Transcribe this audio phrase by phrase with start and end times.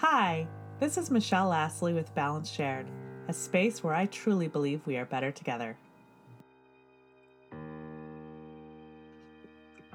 [0.00, 0.46] Hi,
[0.78, 2.86] this is Michelle Lastly with Balance Shared,
[3.28, 5.74] a space where I truly believe we are better together.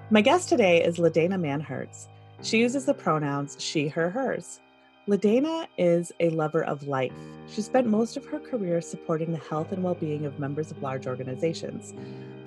[0.10, 2.08] My guest today is LaDana Manhertz.
[2.42, 4.60] She uses the pronouns she, her, hers.
[5.08, 7.14] LaDana is a lover of life.
[7.48, 10.82] She spent most of her career supporting the health and well being of members of
[10.82, 11.94] large organizations.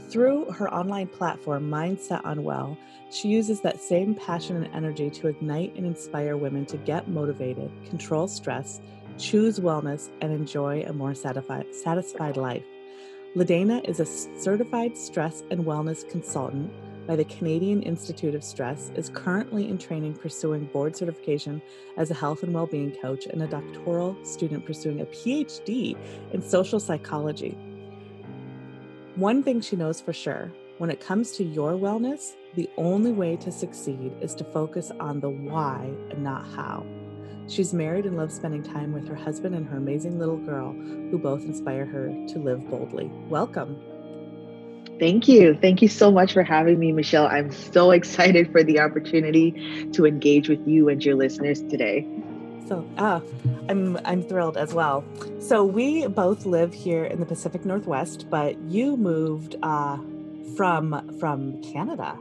[0.09, 2.77] Through her online platform, Mindset on Well,
[3.11, 7.71] she uses that same passion and energy to ignite and inspire women to get motivated,
[7.89, 8.81] control stress,
[9.19, 12.63] choose wellness, and enjoy a more satisfied, satisfied life.
[13.35, 16.73] LaDana is a certified stress and wellness consultant
[17.07, 21.61] by the Canadian Institute of Stress, is currently in training pursuing board certification
[21.97, 25.97] as a health and well-being coach, and a doctoral student pursuing a PhD
[26.33, 27.57] in social psychology.
[29.17, 33.37] One thing she knows for sure when it comes to your wellness, the only way
[33.37, 36.85] to succeed is to focus on the why and not how.
[37.47, 41.17] She's married and loves spending time with her husband and her amazing little girl, who
[41.17, 43.09] both inspire her to live boldly.
[43.29, 43.81] Welcome.
[44.99, 45.57] Thank you.
[45.61, 47.29] Thank you so much for having me, Michelle.
[47.29, 52.05] I'm so excited for the opportunity to engage with you and your listeners today.
[52.67, 53.21] So, ah,
[53.69, 55.05] I'm I'm thrilled as well.
[55.39, 59.99] So we both live here in the Pacific Northwest, but you moved uh,
[60.57, 62.17] from from Canada.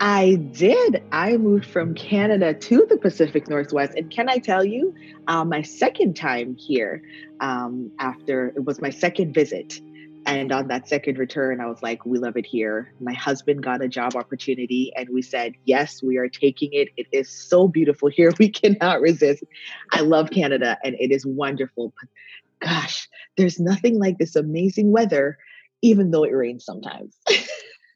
[0.00, 1.04] I did.
[1.12, 4.94] I moved from Canada to the Pacific Northwest, and can I tell you,
[5.28, 7.02] uh, my second time here
[7.40, 9.80] um, after it was my second visit.
[10.26, 12.92] And on that second return, I was like, we love it here.
[13.00, 16.88] My husband got a job opportunity, and we said, yes, we are taking it.
[16.96, 18.32] It is so beautiful here.
[18.38, 19.44] We cannot resist.
[19.92, 21.92] I love Canada, and it is wonderful.
[22.00, 25.38] But gosh, there's nothing like this amazing weather,
[25.82, 27.16] even though it rains sometimes.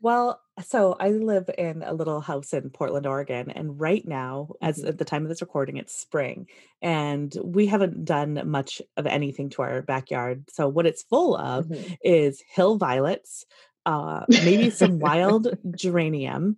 [0.03, 4.83] Well, so I live in a little house in Portland, Oregon, and right now, as
[4.83, 4.85] Mhm.
[4.85, 6.49] at the time of this recording, it's spring,
[6.83, 10.45] and we haven't done much of anything to our backyard.
[10.51, 11.97] So what it's full of Mhm.
[12.03, 13.45] is hill violets,
[13.85, 16.57] uh, maybe some wild geranium,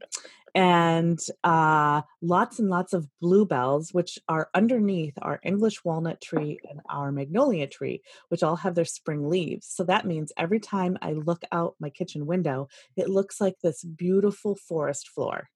[0.59, 6.81] and uh, lots and lots of bluebells, which are underneath our English walnut tree and
[6.91, 9.69] our magnolia tree, which all have their spring leaves.
[9.69, 12.67] So that means every time I look out my kitchen window,
[12.97, 15.49] it looks like this beautiful forest floor.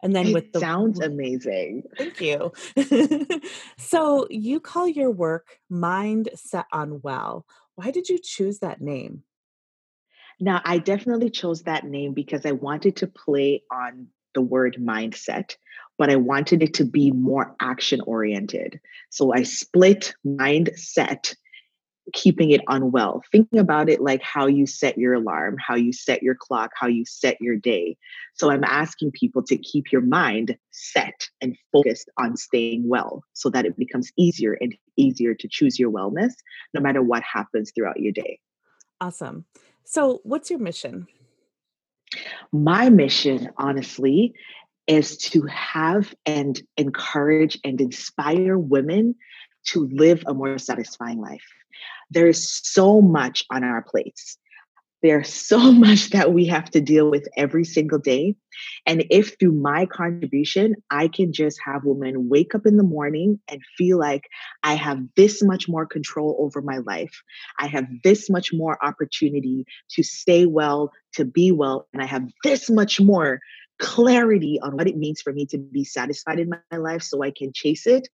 [0.00, 1.82] And then with the sounds amazing.
[1.98, 2.52] thank you.
[3.78, 7.46] so you call your work Mind Set on Well.
[7.74, 9.24] Why did you choose that name?
[10.40, 15.56] Now, I definitely chose that name because I wanted to play on the word mindset,
[15.96, 18.80] but I wanted it to be more action oriented.
[19.10, 21.34] So I split mindset,
[22.12, 23.22] keeping it unwell.
[23.30, 26.88] Thinking about it like how you set your alarm, how you set your clock, how
[26.88, 27.96] you set your day.
[28.34, 33.48] So I'm asking people to keep your mind set and focused on staying well so
[33.50, 36.32] that it becomes easier and easier to choose your wellness
[36.74, 38.40] no matter what happens throughout your day.
[39.00, 39.44] Awesome.
[39.84, 41.06] So what's your mission?
[42.52, 44.34] My mission, honestly,
[44.86, 49.14] is to have and encourage and inspire women
[49.66, 51.44] to live a more satisfying life.
[52.10, 54.38] There is so much on our plates.
[55.04, 58.34] There's so much that we have to deal with every single day.
[58.86, 63.38] And if through my contribution, I can just have women wake up in the morning
[63.48, 64.28] and feel like
[64.62, 67.22] I have this much more control over my life,
[67.58, 72.26] I have this much more opportunity to stay well, to be well, and I have
[72.42, 73.40] this much more
[73.78, 77.30] clarity on what it means for me to be satisfied in my life so I
[77.30, 78.08] can chase it,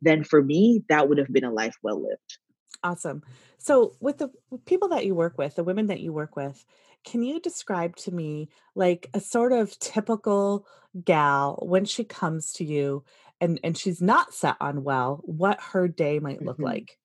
[0.00, 2.38] then for me, that would have been a life well lived.
[2.82, 3.22] Awesome.
[3.58, 4.30] So, with the
[4.64, 6.64] people that you work with, the women that you work with,
[7.04, 10.66] can you describe to me like a sort of typical
[11.04, 13.04] gal when she comes to you
[13.40, 16.64] and and she's not set on well, what her day might look Mhm.
[16.64, 16.98] like?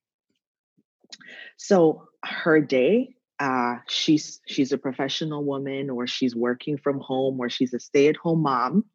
[1.58, 7.50] So her day, uh, she's she's a professional woman, or she's working from home, or
[7.50, 8.86] she's a stay-at-home mom,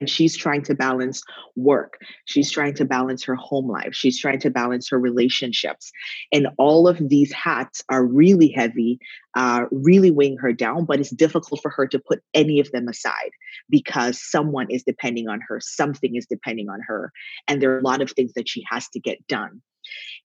[0.00, 1.22] and she's trying to balance
[1.54, 1.98] work.
[2.24, 3.94] She's trying to balance her home life.
[3.94, 5.92] She's trying to balance her relationships,
[6.32, 8.98] and all of these hats are really heavy,
[9.36, 10.84] uh, really weighing her down.
[10.84, 13.30] But it's difficult for her to put any of them aside
[13.70, 17.12] because someone is depending on her, something is depending on her,
[17.46, 19.62] and there are a lot of things that she has to get done.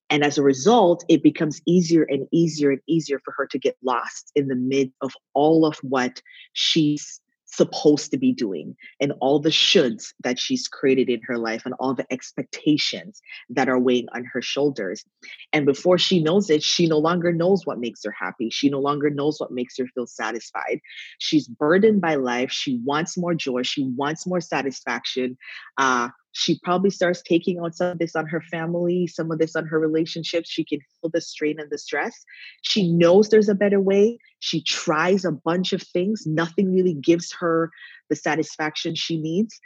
[0.10, 3.76] And as a result, it becomes easier and easier and easier for her to get
[3.84, 6.22] lost in the mid of all of what
[6.54, 7.20] she's
[7.58, 11.74] supposed to be doing and all the shoulds that she's created in her life and
[11.80, 15.04] all the expectations that are weighing on her shoulders.
[15.52, 18.50] And before she knows it, she no longer knows what makes her happy.
[18.52, 20.80] She no longer knows what makes her feel satisfied.
[21.18, 22.52] She's burdened by life.
[22.52, 23.64] She wants more joy.
[23.64, 25.38] She wants more satisfaction.
[25.78, 29.56] Uh, She probably starts taking on some of this on her family, some of this
[29.56, 30.48] on her relationships.
[30.48, 32.14] She can feel the strain and the stress.
[32.62, 34.20] She knows there's a better way.
[34.40, 36.28] She tries a bunch of things.
[36.28, 37.72] Nothing really gives her
[38.12, 39.60] the satisfaction she needs.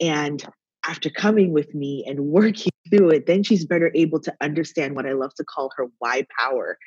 [0.00, 0.44] And
[0.88, 5.06] after coming with me and working through it, then she's better able to understand what
[5.06, 6.78] I love to call her why power.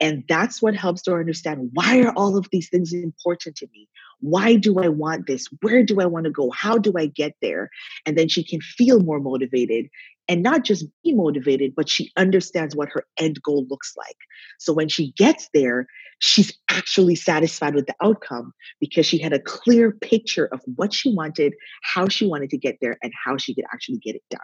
[0.00, 3.88] And that's what helps her understand why are all of these things important to me?
[4.20, 5.46] Why do I want this?
[5.62, 6.50] Where do I want to go?
[6.50, 7.70] How do I get there?
[8.04, 9.86] And then she can feel more motivated
[10.28, 14.16] and not just be motivated, but she understands what her end goal looks like.
[14.58, 15.86] So when she gets there,
[16.18, 21.12] she's actually satisfied with the outcome because she had a clear picture of what she
[21.12, 24.40] wanted, how she wanted to get there, and how she could actually get it done.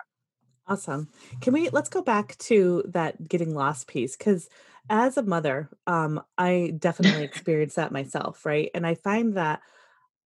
[0.66, 1.08] Awesome.
[1.40, 4.48] Can we let's go back to that getting lost piece cuz
[4.88, 8.70] as a mother, um I definitely experienced that myself, right?
[8.74, 9.62] And I find that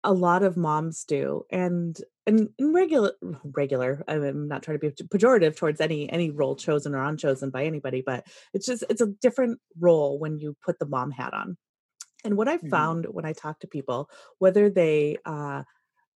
[0.04, 3.12] a lot of moms do and and regular
[3.44, 7.64] regular i'm not trying to be pejorative towards any any role chosen or unchosen by
[7.64, 11.56] anybody but it's just it's a different role when you put the mom hat on
[12.24, 12.70] and what i've mm-hmm.
[12.70, 14.08] found when i talk to people
[14.38, 15.62] whether they uh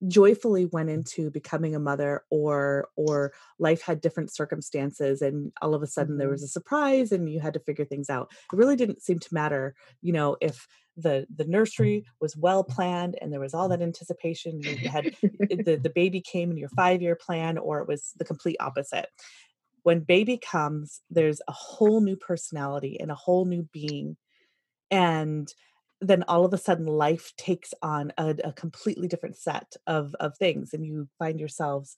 [0.07, 5.83] joyfully went into becoming a mother or or life had different circumstances and all of
[5.83, 6.33] a sudden there mm-hmm.
[6.33, 8.31] was a surprise and you had to figure things out.
[8.51, 10.67] It really didn't seem to matter you know if
[10.97, 15.79] the the nursery was well planned and there was all that anticipation you had the,
[15.81, 19.07] the baby came in your five year plan or it was the complete opposite.
[19.83, 24.17] When baby comes there's a whole new personality and a whole new being
[24.89, 25.51] and
[26.01, 30.35] then all of a sudden life takes on a, a completely different set of of
[30.37, 31.95] things and you find yourselves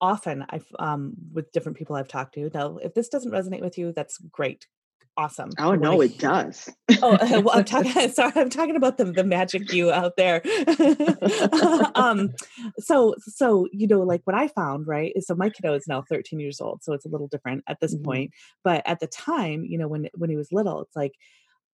[0.00, 3.78] often i've um with different people i've talked to now if this doesn't resonate with
[3.78, 4.66] you that's great
[5.16, 6.68] awesome oh no it does.
[7.02, 10.40] Oh well i'm talking sorry i'm talking about the, the magic you out there.
[11.94, 12.30] Um
[12.78, 16.02] so so you know like what i found right is so my kiddo is now
[16.02, 18.04] 13 years old so it's a little different at this mm-hmm.
[18.04, 18.30] point
[18.64, 21.12] but at the time you know when when he was little it's like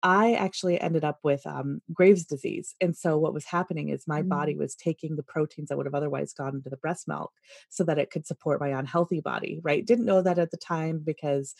[0.06, 2.76] I actually ended up with um, Graves' disease.
[2.80, 4.28] And so, what was happening is my mm.
[4.28, 7.32] body was taking the proteins that would have otherwise gone into the breast milk
[7.70, 9.84] so that it could support my unhealthy body, right?
[9.84, 11.56] Didn't know that at the time because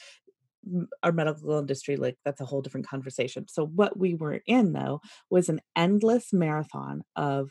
[1.03, 3.49] our medical industry, like that's a whole different conversation.
[3.49, 7.51] So, what we were in though was an endless marathon of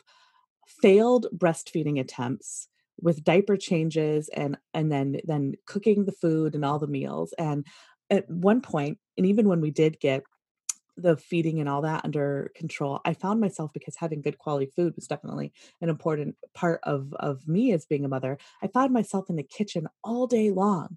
[0.66, 6.78] failed breastfeeding attempts with diaper changes and and then then cooking the food and all
[6.78, 7.66] the meals and
[8.08, 10.22] at one point and even when we did get
[10.96, 14.94] the feeding and all that under control i found myself because having good quality food
[14.96, 19.28] was definitely an important part of of me as being a mother i found myself
[19.28, 20.96] in the kitchen all day long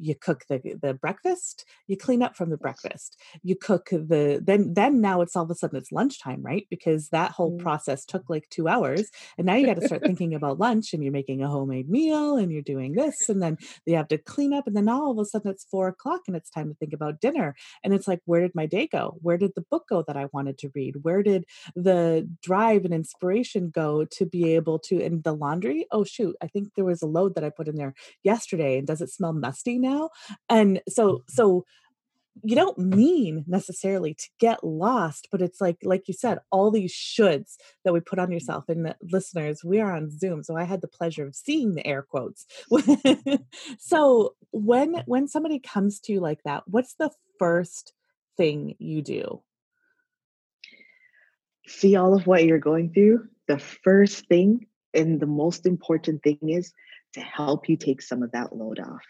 [0.00, 3.20] you cook the the breakfast you clean up from the breakfast.
[3.42, 6.66] You cook the then then now it's all of a sudden it's lunchtime right?
[6.70, 7.58] Because that whole mm.
[7.58, 11.02] process took like two hours and now you got to start thinking about lunch and
[11.02, 14.52] you're making a homemade meal and you're doing this and then you have to clean
[14.52, 16.92] up and then all of a sudden it's four o'clock and it's time to think
[16.92, 17.54] about dinner
[17.84, 19.18] and it's like where did my day go?
[19.20, 20.96] Where did the book go that i wanted to read?
[21.02, 21.44] Where did
[21.74, 25.86] the drive and inspiration go to be able to and the laundry?
[25.90, 28.86] Oh shoot i think there was a load that i put in there yesterday and
[28.86, 30.08] does it smell musty now
[30.48, 31.64] and so so
[32.42, 36.92] you don't mean necessarily to get lost but it's like like you said all these
[36.92, 38.34] shoulds that we put on mm-hmm.
[38.34, 41.86] yourself and listeners we are on zoom so i had the pleasure of seeing the
[41.86, 42.46] air quotes.
[43.78, 47.92] So when when somebody comes to you like that what's the first
[48.36, 49.42] thing you do?
[51.66, 53.28] See all of what you're going through?
[53.48, 56.72] The first thing and the most important thing is
[57.14, 59.04] to help you take some of that load off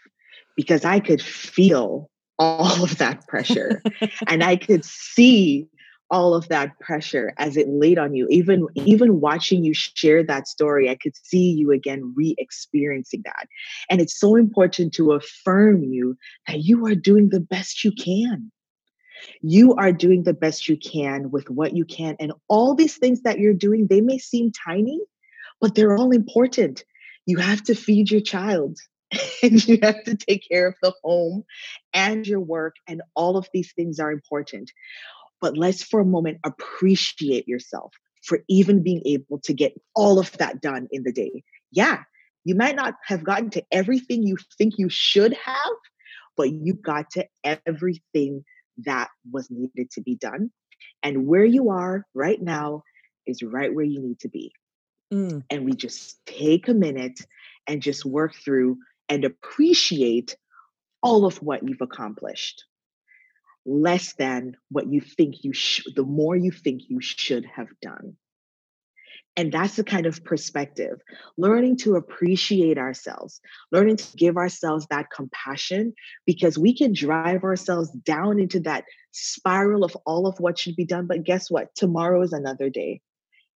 [0.55, 3.81] because I could feel all of that pressure
[4.27, 5.67] and I could see
[6.09, 8.27] all of that pressure as it laid on you.
[8.29, 13.47] Even even watching you share that story i could see you again re-experiencing that.
[13.89, 16.17] And it's so important to affirm you
[16.47, 18.51] that you are doing the best you can.
[19.41, 22.15] You are doing the best you can with what you can.
[22.19, 24.99] And all these things that you're doing they may seem tiny
[25.63, 26.83] but they're all important.
[27.25, 28.77] You have to feed your child
[29.43, 31.43] and you have to take care of the home
[31.93, 34.71] and your work, and all of these things are important.
[35.41, 37.93] But let's for a moment appreciate yourself
[38.23, 41.43] for even being able to get all of that done in the day.
[41.71, 41.99] Yeah,
[42.45, 45.75] you might not have gotten to everything you think you should have,
[46.37, 48.43] but you got to everything
[48.85, 50.51] that was needed to be done.
[51.01, 52.83] And where you are right now
[53.25, 54.53] is right where you need to be.
[55.13, 55.43] Mm.
[55.49, 57.19] And we just take a minute
[57.67, 58.77] and just work through
[59.09, 60.37] and appreciate
[61.01, 62.65] all of what you've accomplished
[63.65, 68.15] less than what you think you should the more you think you should have done
[69.35, 71.01] And that's the kind of perspective.
[71.37, 73.41] Learning to appreciate ourselves,
[73.71, 75.93] learning to give ourselves that compassion
[76.25, 80.85] because we can drive ourselves down into that spiral of all of what should be
[80.85, 81.07] done.
[81.07, 81.73] But guess what?
[81.75, 83.01] Tomorrow is another day.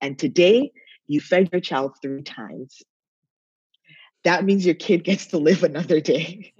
[0.01, 0.71] And today,
[1.07, 2.81] you fed your child three times.
[4.23, 6.53] That means your kid gets to live another day.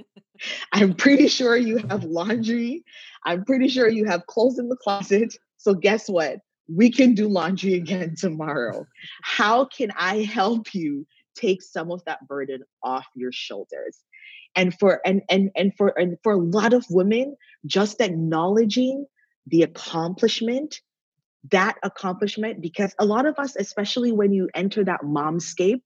[0.71, 2.83] I'm pretty sure you have laundry.
[3.25, 5.35] I'm pretty sure you have clothes in the closet.
[5.57, 6.39] So, guess what?
[6.67, 8.85] we can do laundry again tomorrow.
[9.23, 13.97] How can I help you take some of that burden off your shoulders?
[14.55, 17.35] And for and and and for and for a lot of women,
[17.65, 19.05] just acknowledging
[19.45, 20.81] the accomplishment,
[21.51, 25.81] that accomplishment, because a lot of us, especially when you enter that momscape,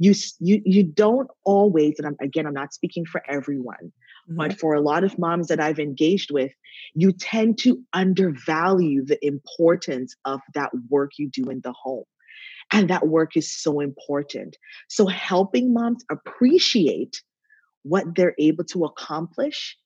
[0.00, 3.92] you you you don't always, and I'm, again, I'm not speaking for everyone,
[4.30, 4.36] Mm-hmm.
[4.36, 6.52] But for a lot of moms that I've engaged with,
[6.94, 12.04] you tend to undervalue the importance of that work you do in the home.
[12.72, 14.56] And that work is so important.
[14.88, 17.20] So, helping moms appreciate
[17.82, 19.76] what they're able to accomplish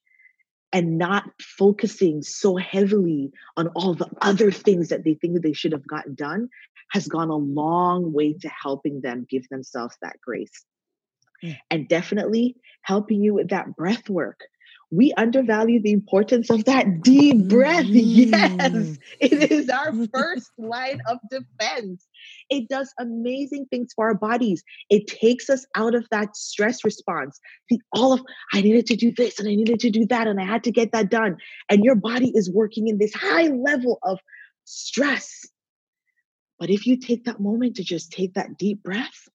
[0.73, 5.53] and not focusing so heavily on all the other things that they think that they
[5.53, 6.49] should have gotten done
[6.95, 10.65] has gone a long way to helping them give themselves that grace.
[11.45, 11.59] Mm.
[11.71, 14.41] and definitely helping you with that breath work.
[14.91, 17.87] We undervalue the importance of that deep breath.
[17.87, 18.99] Yes, mm.
[19.21, 22.07] it is our first line of defense.
[22.49, 24.63] It does amazing things for our bodies.
[24.89, 27.41] It takes us out of that stress response.
[27.69, 28.23] The all of
[28.53, 30.73] I needed to do this and I needed to do that and I had to
[30.73, 31.37] get that done.
[31.69, 34.19] And your body is working in this high level of
[34.65, 35.45] stress.
[36.65, 39.29] But if you take that moment to just take that deep breath,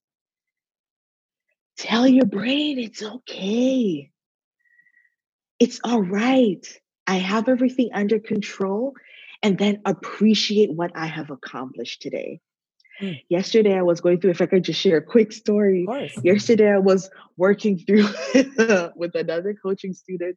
[1.77, 4.09] Tell your brain it's okay.
[5.59, 6.65] It's all right.
[7.05, 8.95] I have everything under control.
[9.43, 12.41] And then appreciate what I have accomplished today.
[12.99, 13.21] Mm.
[13.29, 15.85] Yesterday, I was going through, if I could just share a quick story.
[16.23, 18.07] Yesterday, I was working through
[18.95, 20.35] with another coaching student,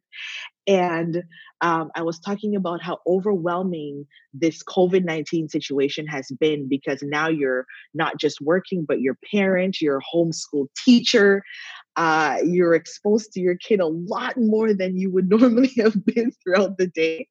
[0.67, 1.23] and
[1.61, 7.27] um, I was talking about how overwhelming this COVID 19 situation has been because now
[7.27, 11.43] you're not just working, but you're parent, you're homeschool teacher.
[11.95, 16.31] Uh, you're exposed to your kid a lot more than you would normally have been
[16.43, 17.27] throughout the day.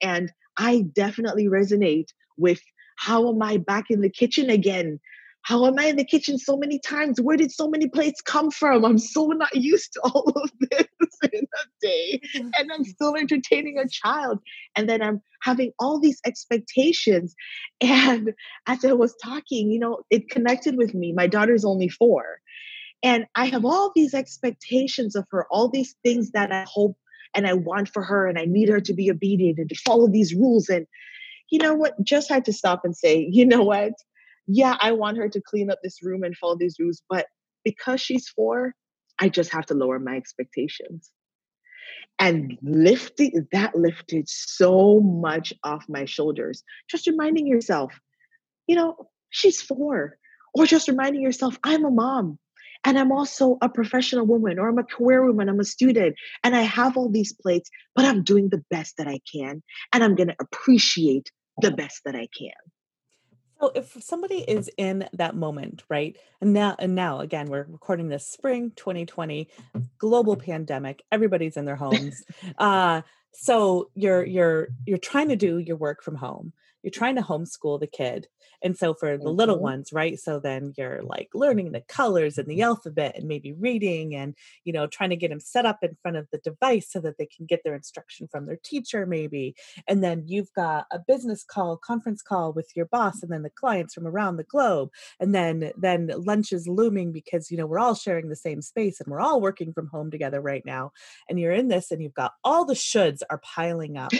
[0.00, 2.60] And I definitely resonate with
[2.96, 5.00] how am I back in the kitchen again?
[5.42, 7.20] How am I in the kitchen so many times?
[7.20, 8.84] Where did so many plates come from?
[8.84, 10.86] I'm so not used to all of this
[11.82, 12.20] day.
[12.34, 12.48] Mm-hmm.
[12.58, 14.38] And I'm still entertaining a child.
[14.76, 17.34] And then I'm having all these expectations.
[17.82, 18.32] And
[18.66, 21.12] as I was talking, you know, it connected with me.
[21.12, 22.38] My daughter's only four.
[23.02, 26.96] And I have all these expectations of her, all these things that I hope
[27.34, 30.06] and I want for her, and I need her to be obedient and to follow
[30.06, 30.68] these rules.
[30.68, 30.86] And
[31.50, 31.94] you know what?
[32.04, 33.92] Just had to stop and say, you know what?
[34.46, 37.26] Yeah, I want her to clean up this room and follow these rules, but
[37.64, 38.74] because she's four,
[39.18, 41.10] I just have to lower my expectations.
[42.18, 46.62] And lifting that lifted so much off my shoulders.
[46.88, 47.92] Just reminding yourself,
[48.66, 50.18] you know, she's four.
[50.54, 52.38] Or just reminding yourself, I'm a mom
[52.84, 56.54] and I'm also a professional woman or I'm a career woman, I'm a student, and
[56.54, 59.62] I have all these plates, but I'm doing the best that I can.
[59.92, 62.52] And I'm going to appreciate the best that I can.
[63.62, 66.16] So if somebody is in that moment, right?
[66.40, 69.48] And now and now again we're recording this spring 2020
[69.98, 72.24] global pandemic, everybody's in their homes.
[72.58, 73.02] uh
[73.32, 76.52] so you're you're you're trying to do your work from home
[76.82, 78.26] you're trying to homeschool the kid
[78.62, 79.36] and so for the mm-hmm.
[79.36, 83.52] little ones right so then you're like learning the colors and the alphabet and maybe
[83.52, 84.34] reading and
[84.64, 87.18] you know trying to get them set up in front of the device so that
[87.18, 89.54] they can get their instruction from their teacher maybe
[89.88, 93.50] and then you've got a business call conference call with your boss and then the
[93.50, 97.78] clients from around the globe and then then lunch is looming because you know we're
[97.78, 100.92] all sharing the same space and we're all working from home together right now
[101.28, 104.12] and you're in this and you've got all the shoulds are piling up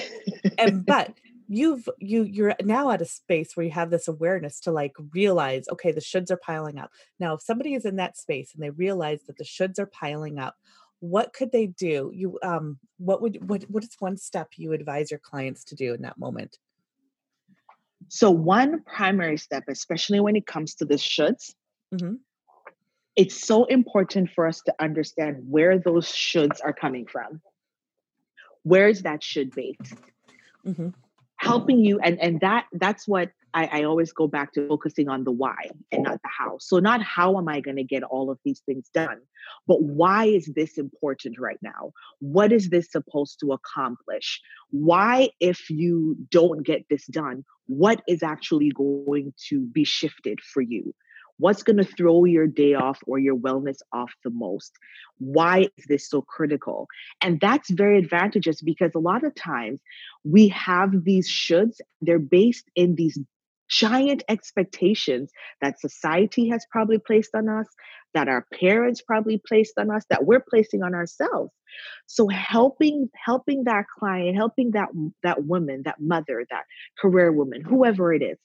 [0.59, 1.13] and but
[1.49, 5.65] you've you you're now at a space where you have this awareness to like realize
[5.71, 6.91] okay the shoulds are piling up.
[7.19, 10.39] Now if somebody is in that space and they realize that the shoulds are piling
[10.39, 10.57] up
[11.01, 12.13] what could they do?
[12.15, 15.95] You um what would what what is one step you advise your clients to do
[15.95, 16.59] in that moment?
[18.09, 21.55] So one primary step especially when it comes to the shoulds
[21.95, 22.15] mm-hmm.
[23.17, 27.41] it's so important for us to understand where those shoulds are coming from.
[28.63, 29.95] Where is that should based
[30.67, 30.89] mm-hmm
[31.43, 35.25] helping you and and that that's what I, I always go back to focusing on
[35.25, 36.57] the why and not the how.
[36.59, 39.21] So not how am i going to get all of these things done
[39.67, 41.93] but why is this important right now?
[42.21, 44.41] What is this supposed to accomplish?
[44.71, 50.61] Why if you don't get this done what is actually going to be shifted for
[50.61, 50.95] you
[51.43, 54.73] what's going to throw your day off or your wellness off the most
[55.19, 56.87] why is this so critical
[57.21, 59.81] and that's very advantageous because a lot of times
[60.25, 63.19] we have these shoulds they're based in these
[63.73, 65.31] giant expectations
[65.63, 67.67] that society has probably placed on us,
[68.13, 71.51] that our parents probably placed on us, that we're placing on ourselves.
[72.07, 74.91] So helping helping that client, helping that
[75.23, 76.65] that woman, that mother, that
[77.01, 78.39] career woman, whoever it is,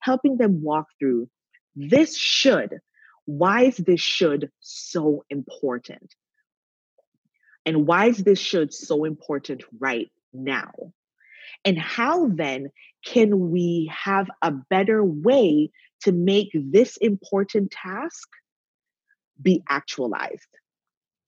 [0.00, 1.28] helping them walk through
[1.74, 2.80] this should.
[3.24, 6.14] Why is this should so important?
[7.64, 10.72] And why is this should so important right now?
[11.64, 12.70] And how then
[13.04, 15.70] can we have a better way
[16.02, 18.28] to make this important task
[19.40, 20.48] be actualized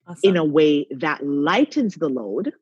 [0.07, 0.21] awesome.
[0.23, 2.53] in a way that lightens the load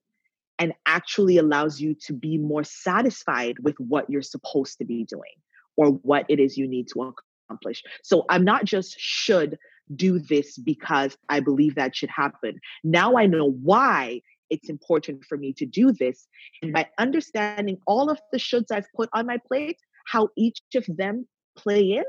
[0.59, 5.33] and actually allows you to be more satisfied with what you're supposed to be doing
[5.77, 7.01] or what it is you need to
[7.47, 7.83] accomplish.
[8.03, 9.59] So I'm not just should
[9.95, 12.61] do this because I believe that should happen.
[12.85, 14.21] Now I know why
[14.51, 16.27] it's important for me to do this.
[16.61, 20.85] And by understanding all of the shoulds I've put on my plate, how each of
[20.89, 22.05] them play in,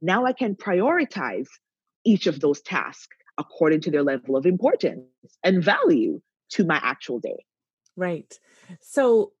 [0.00, 1.48] now I can prioritize
[2.04, 5.02] each of those tasks according to their level of importance
[5.42, 7.44] and value to my actual day.
[7.96, 8.32] Right.
[8.80, 9.32] So,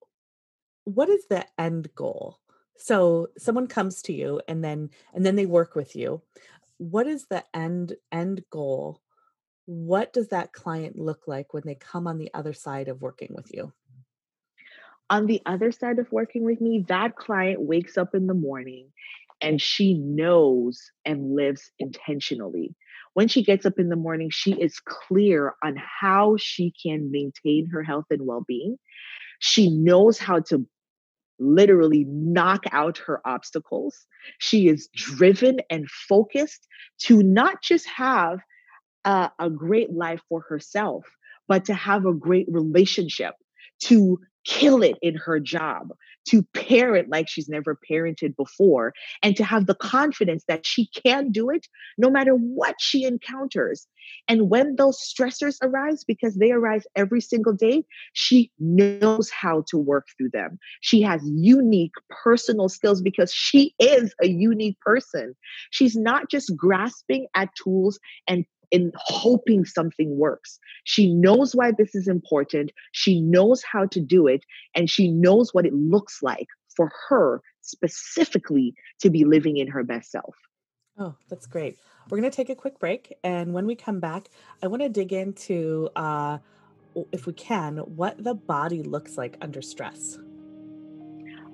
[0.84, 2.38] what is the end goal?
[2.76, 6.22] So, someone comes to you and then and then they work with you.
[6.78, 9.00] What is the end end goal
[9.66, 13.30] what does that client look like when they come on the other side of working
[13.30, 13.72] with you?
[15.10, 18.88] On the other side of working with me, that client wakes up in the morning
[19.40, 22.74] and she knows and lives intentionally.
[23.14, 27.66] When she gets up in the morning, she is clear on how she can maintain
[27.66, 28.76] her health and well being.
[29.38, 30.66] She knows how to
[31.38, 34.06] literally knock out her obstacles.
[34.38, 36.66] She is driven and focused
[37.00, 38.38] to not just have
[39.04, 41.04] a, a great life for herself,
[41.48, 43.34] but to have a great relationship,
[43.82, 45.92] to kill it in her job,
[46.26, 51.30] to parent like she's never parented before, and to have the confidence that she can
[51.30, 51.66] do it
[51.98, 53.86] no matter what she encounters.
[54.28, 59.78] And when those stressors arise, because they arise every single day, she knows how to
[59.78, 60.58] work through them.
[60.80, 65.34] She has unique personal skills because she is a unique person.
[65.70, 70.58] She's not just grasping at tools and in hoping something works.
[70.82, 72.72] She knows why this is important.
[72.90, 74.44] She knows how to do it.
[74.74, 79.84] And she knows what it looks like for her specifically to be living in her
[79.84, 80.34] best self.
[80.98, 81.78] Oh, that's great.
[82.10, 83.14] We're going to take a quick break.
[83.22, 84.28] And when we come back,
[84.60, 86.38] I want to dig into, uh,
[87.12, 90.18] if we can, what the body looks like under stress.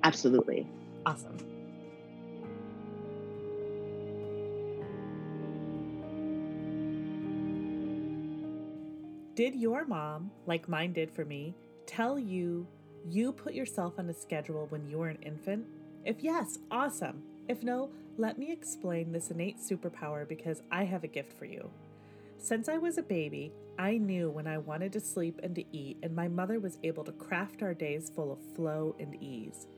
[0.03, 0.67] Absolutely.
[1.05, 1.37] Awesome.
[9.37, 11.55] Did your mom, like mine did for me,
[11.87, 12.67] tell you
[13.09, 15.67] you put yourself on a schedule when you were an infant?
[16.05, 17.23] If yes, awesome.
[17.49, 21.71] If no, let me explain this innate superpower because I have a gift for you.
[22.39, 25.99] Since I was a baby, I knew when I wanted to sleep and to eat,
[26.03, 29.69] and my mother was able to craft our days full of flow and ease.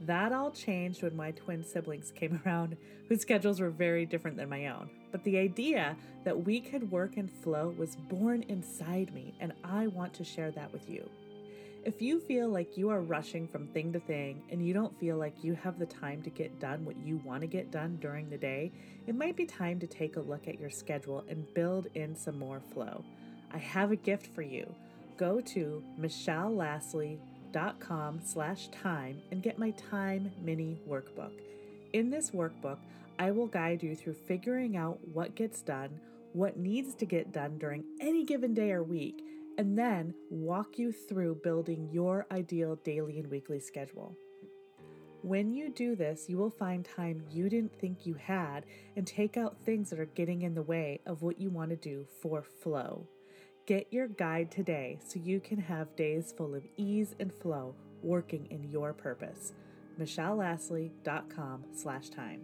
[0.00, 2.76] That all changed when my twin siblings came around,
[3.08, 4.90] whose schedules were very different than my own.
[5.16, 9.86] But the idea that we could work and flow was born inside me, and I
[9.86, 11.08] want to share that with you.
[11.86, 15.16] If you feel like you are rushing from thing to thing and you don't feel
[15.16, 18.28] like you have the time to get done what you want to get done during
[18.28, 18.70] the day,
[19.06, 22.38] it might be time to take a look at your schedule and build in some
[22.38, 23.02] more flow.
[23.54, 24.70] I have a gift for you.
[25.16, 31.32] Go to michellelastly.com slash time and get my time mini workbook.
[31.92, 32.78] In this workbook,
[33.18, 36.00] I will guide you through figuring out what gets done,
[36.32, 39.22] what needs to get done during any given day or week,
[39.56, 44.16] and then walk you through building your ideal daily and weekly schedule.
[45.22, 48.64] When you do this, you will find time you didn't think you had
[48.96, 51.76] and take out things that are getting in the way of what you want to
[51.76, 53.06] do for flow.
[53.66, 58.46] Get your guide today so you can have days full of ease and flow working
[58.50, 59.52] in your purpose.
[59.98, 62.40] MichelleLastley.com slash time.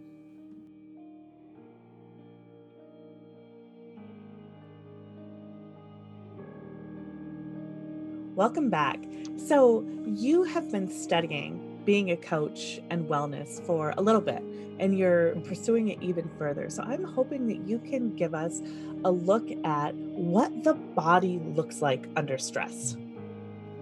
[8.35, 8.99] Welcome back.
[9.37, 14.41] So, you have been studying being a coach and wellness for a little bit,
[14.79, 16.67] and you're pursuing it even further.
[16.71, 18.61] So, I'm hoping that you can give us
[19.05, 22.97] a look at what the body looks like under stress.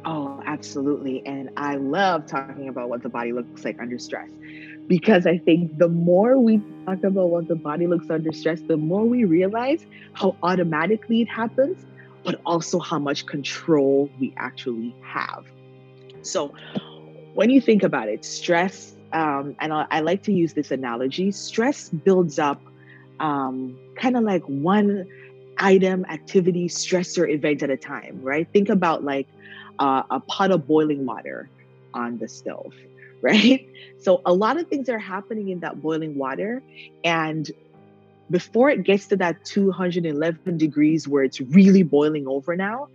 [0.03, 1.25] Oh, absolutely.
[1.25, 4.29] And I love talking about what the body looks like under stress
[4.87, 8.77] because I think the more we talk about what the body looks under stress, the
[8.77, 11.85] more we realize how automatically it happens,
[12.23, 15.45] but also how much control we actually have.
[16.23, 16.53] So,
[17.33, 21.31] when you think about it, stress, um, and I, I, like to use this analogy
[21.31, 22.61] stress builds up
[23.19, 25.07] um, kind of like one
[25.57, 28.47] item, activity, stressor event at a time, right?
[28.51, 29.27] Think about like
[29.79, 31.51] uh, a pot of boiling water
[31.93, 32.73] on the stove,
[33.21, 33.65] right?
[33.97, 36.63] So a lot of things are happening in that boiling water.
[37.03, 37.49] And
[38.31, 42.87] before it gets to that 211 degrees where it's really boiling over now,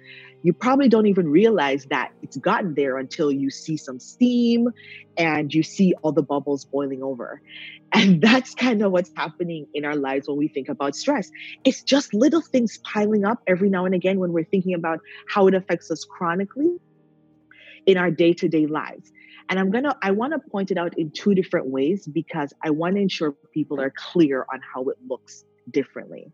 [0.42, 4.68] you probably don't even realize that it's gotten there until you see some steam
[5.16, 7.40] and you see all the bubbles boiling over.
[7.92, 11.30] And that's kind of what's happening in our lives when we think about stress.
[11.64, 15.46] It's just little things piling up every now and again when we're thinking about how
[15.46, 16.78] it affects us chronically
[17.86, 19.12] in our day to day lives.
[19.48, 23.00] And I'm gonna, I wanna point it out in two different ways because I wanna
[23.00, 26.32] ensure people are clear on how it looks differently.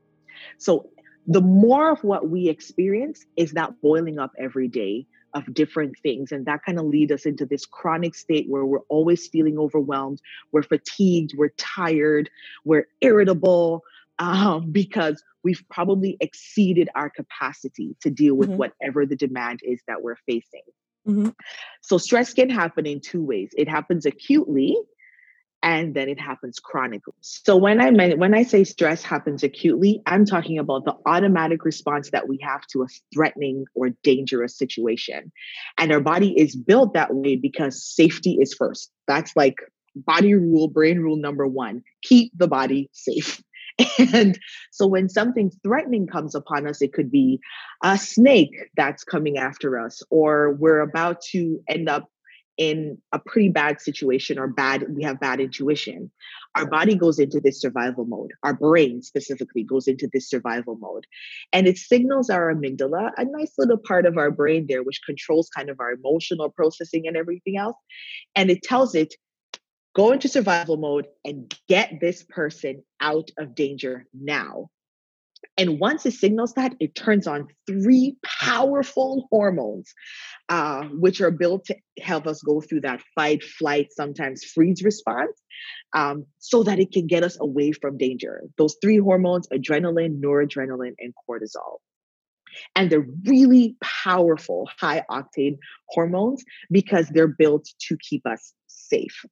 [0.59, 0.91] So,
[1.27, 6.33] the more of what we experience is that boiling up every day of different things.
[6.33, 10.21] And that kind of lead us into this chronic state where we're always feeling overwhelmed,
[10.51, 12.31] we're fatigued, we're tired,
[12.65, 13.83] we're irritable,
[14.19, 18.59] um, because we've probably exceeded our capacity to deal with mm-hmm.
[18.59, 20.63] whatever the demand is that we're facing.
[21.07, 21.31] Mm-hmm.
[21.81, 24.77] So, stress can happen in two ways it happens acutely,
[25.63, 27.15] and then it happens chronically.
[27.21, 31.65] So when I mean, when I say stress happens acutely, I'm talking about the automatic
[31.65, 35.31] response that we have to a threatening or dangerous situation.
[35.79, 38.91] And our body is built that way because safety is first.
[39.07, 39.57] That's like
[39.95, 41.83] body rule, brain rule number 1.
[42.03, 43.41] Keep the body safe.
[44.13, 44.39] And
[44.71, 47.41] so when something threatening comes upon us, it could be
[47.83, 52.09] a snake that's coming after us, or we're about to end up
[52.59, 56.11] in a pretty bad situation or bad we have bad intuition.
[56.55, 58.31] Our body goes into this survival mode.
[58.43, 61.07] Our brain specifically goes into this survival mode.
[61.53, 65.49] And it signals our amygdala a nice little part of our brain there which controls
[65.49, 67.77] kind of our emotional processing and everything else.
[68.37, 69.15] And it tells it
[69.95, 74.71] go into survival mode and get this person out of danger now
[75.59, 79.93] and once it signals that, it turns on three powerful hormones,
[80.49, 85.41] uh, which are built to help us go through that fight, flight, sometimes freeze response,
[85.95, 88.43] um, so that it can get us away from danger.
[88.57, 91.79] Those three hormones adrenaline, noradrenaline, and cortisol.
[92.77, 99.25] And they're really powerful, high octane hormones because they're built to keep us safe.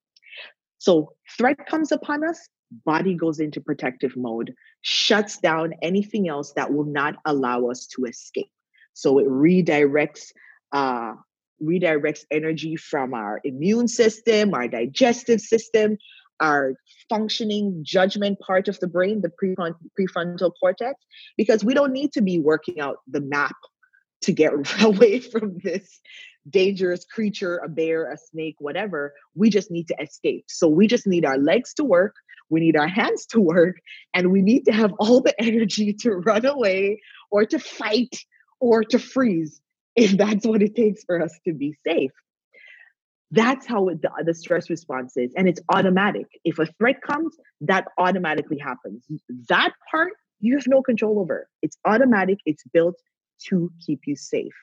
[0.80, 2.48] So, threat comes upon us,
[2.84, 8.06] body goes into protective mode, shuts down anything else that will not allow us to
[8.06, 8.50] escape.
[8.94, 10.32] So it redirects
[10.72, 11.14] uh,
[11.62, 15.98] redirects energy from our immune system, our digestive system,
[16.40, 16.74] our
[17.08, 19.30] functioning judgment part of the brain, the
[19.98, 20.94] prefrontal cortex,
[21.36, 23.56] because we don't need to be working out the map
[24.22, 26.00] to get away from this
[26.50, 29.14] dangerous creature, a bear, a snake, whatever.
[29.34, 30.44] We just need to escape.
[30.48, 32.14] So we just need our legs to work
[32.50, 33.76] we need our hands to work,
[34.12, 38.18] and we need to have all the energy to run away or to fight
[38.58, 39.60] or to freeze
[39.96, 42.12] if that's what it takes for us to be safe.
[43.30, 45.32] That's how the, uh, the stress response is.
[45.36, 46.26] And it's automatic.
[46.44, 49.04] If a threat comes, that automatically happens.
[49.48, 51.48] That part you have no control over.
[51.62, 52.96] It's automatic, it's built
[53.48, 54.54] to keep you safe.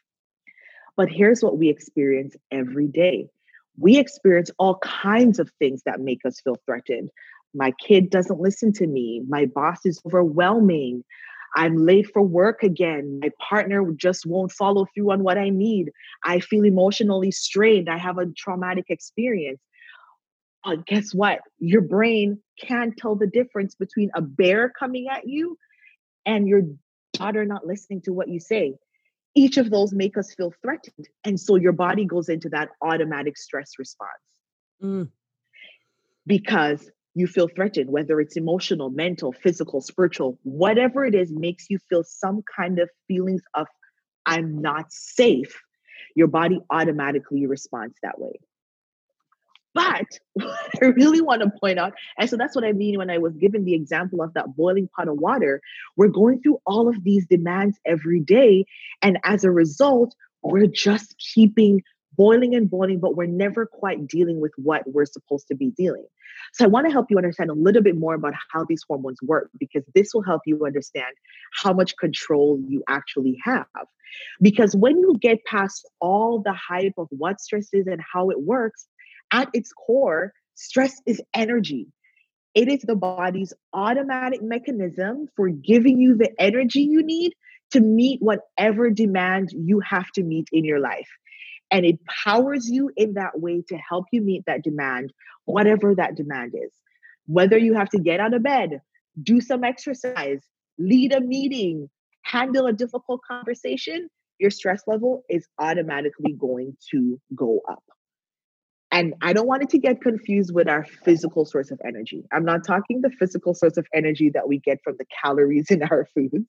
[0.98, 3.30] But here's what we experience every day
[3.80, 7.12] we experience all kinds of things that make us feel threatened.
[7.54, 9.22] My kid doesn't listen to me.
[9.28, 11.04] My boss is overwhelming.
[11.56, 13.20] I'm late for work again.
[13.22, 15.92] My partner just won't follow through on what I need.
[16.24, 17.90] I feel emotionally strained.
[17.90, 19.62] I have a traumatic experience.
[20.64, 21.40] But guess what?
[21.60, 25.58] Your brain can't tell the difference between a bear coming at you
[26.26, 26.64] and your
[27.14, 28.76] daughter not listening to what you say.
[29.38, 31.08] Each of those make us feel threatened.
[31.24, 34.10] And so your body goes into that automatic stress response.
[34.82, 35.10] Mm.
[36.26, 41.78] Because you feel threatened, whether it's emotional, mental, physical, spiritual, whatever it is, makes you
[41.88, 43.68] feel some kind of feelings of,
[44.26, 45.62] I'm not safe,
[46.16, 48.40] your body automatically responds that way.
[49.78, 53.12] But what I really want to point out, and so that's what I mean when
[53.12, 55.62] I was given the example of that boiling pot of water,
[55.96, 58.66] we're going through all of these demands every day.
[59.04, 61.84] And as a result, we're just keeping
[62.18, 66.08] boiling and boiling, but we're never quite dealing with what we're supposed to be dealing.
[66.54, 69.20] So I want to help you understand a little bit more about how these hormones
[69.22, 71.14] work because this will help you understand
[71.62, 73.68] how much control you actually have.
[74.42, 78.42] Because when you get past all the hype of what stress is and how it
[78.42, 78.88] works,
[79.32, 81.88] at its core, stress is energy.
[82.54, 87.34] It is the body's automatic mechanism for giving you the energy you need
[87.72, 91.10] to meet whatever demand you have to meet in your life.
[91.70, 95.12] And it powers you in that way to help you meet that demand,
[95.46, 96.72] whatever that demand is.
[97.26, 98.82] Whether you have to get out of bed,
[99.22, 100.42] do some exercise,
[100.78, 101.90] lead a meeting,
[102.22, 104.10] handle a difficult conversation,
[104.40, 107.84] your stress level is automatically going to go up.
[108.98, 112.24] And I don't want it to get confused with our physical source of energy.
[112.34, 115.84] I'm not talking the physical source of energy that we get from the calories in
[115.84, 116.48] our foods.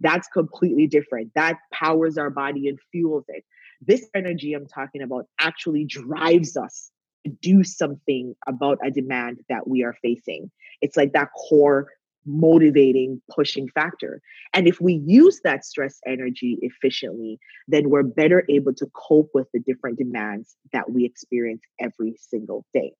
[0.00, 1.30] That's completely different.
[1.36, 3.44] That powers our body and fuels it.
[3.80, 6.90] This energy I'm talking about actually drives us
[7.26, 10.50] to do something about a demand that we are facing.
[10.80, 11.90] It's like that core
[12.26, 14.20] motivating, pushing factor.
[14.52, 19.48] And if we use that stress energy efficiently, then we're better able to cope with
[19.52, 22.92] the different demands that we experience every single day.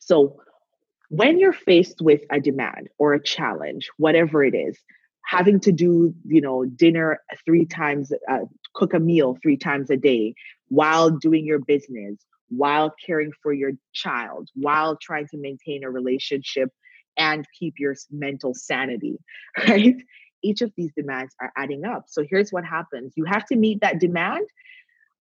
[0.00, 0.40] So,
[1.08, 4.78] when you're faced with a demand or a challenge, whatever it is,
[5.26, 8.38] having to do, you know, dinner three times, uh,
[8.74, 10.34] cook a meal three times a day
[10.68, 16.70] while doing your business, while caring for your child, while trying to maintain a relationship
[17.16, 19.18] and keep your mental sanity,
[19.68, 19.96] right?
[20.42, 22.04] Each of these demands are adding up.
[22.08, 24.46] So here's what happens you have to meet that demand.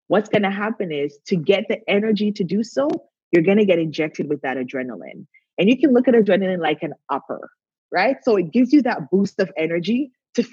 [0.09, 2.89] What's going to happen is to get the energy to do so,
[3.31, 5.27] you're going to get injected with that adrenaline.
[5.59, 7.51] And you can look at adrenaline like an upper,
[7.93, 8.17] right?
[8.23, 10.45] So it gives you that boost of energy to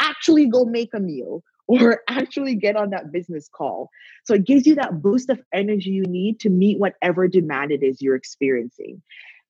[0.00, 3.88] actually go make a meal or actually get on that business call.
[4.24, 7.82] So it gives you that boost of energy you need to meet whatever demand it
[7.82, 9.00] is you're experiencing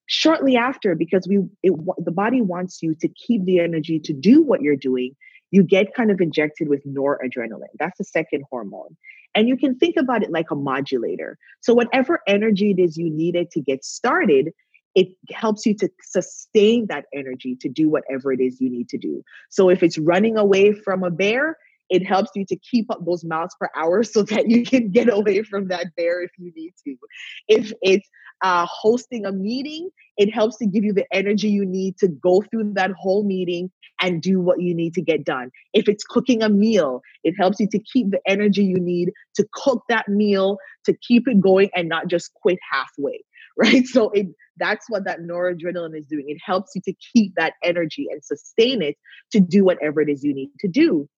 [0.07, 4.43] shortly after because we it, the body wants you to keep the energy to do
[4.43, 5.15] what you're doing
[5.51, 7.77] you get kind of injected with noradrenaline.
[7.79, 8.97] That's the second hormone.
[9.37, 11.39] And you can think about it like a modulator.
[11.61, 14.53] So whatever energy it is you needed to get started
[14.95, 18.99] it helps you to sustain that energy to do whatever it is you need to
[18.99, 19.23] do.
[19.51, 21.57] So if it's running away from a bear
[21.95, 25.13] it helps you to keep up those miles per hour so that you can get
[25.13, 26.97] away from that bear if you need to.
[27.47, 28.09] If it's
[28.43, 32.43] uh, hosting a meeting, it helps to give you the energy you need to go
[32.51, 35.53] through that whole meeting and do what you need to get done.
[35.73, 39.47] If it's cooking a meal, it helps you to keep the energy you need to
[39.55, 43.23] cook that meal, to keep it going and not just quit halfway,
[43.57, 43.87] right?
[43.87, 44.27] So it
[44.57, 46.27] that's what that noradrenaline is doing.
[46.29, 48.97] It helps you to keep that energy and sustain it
[49.33, 51.09] to do whatever it is you need to do.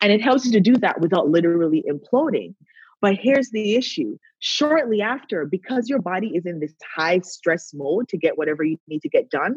[0.00, 2.54] And it helps you to do that without literally imploding.
[3.00, 8.08] But here's the issue shortly after, because your body is in this high stress mode
[8.08, 9.56] to get whatever you need to get done,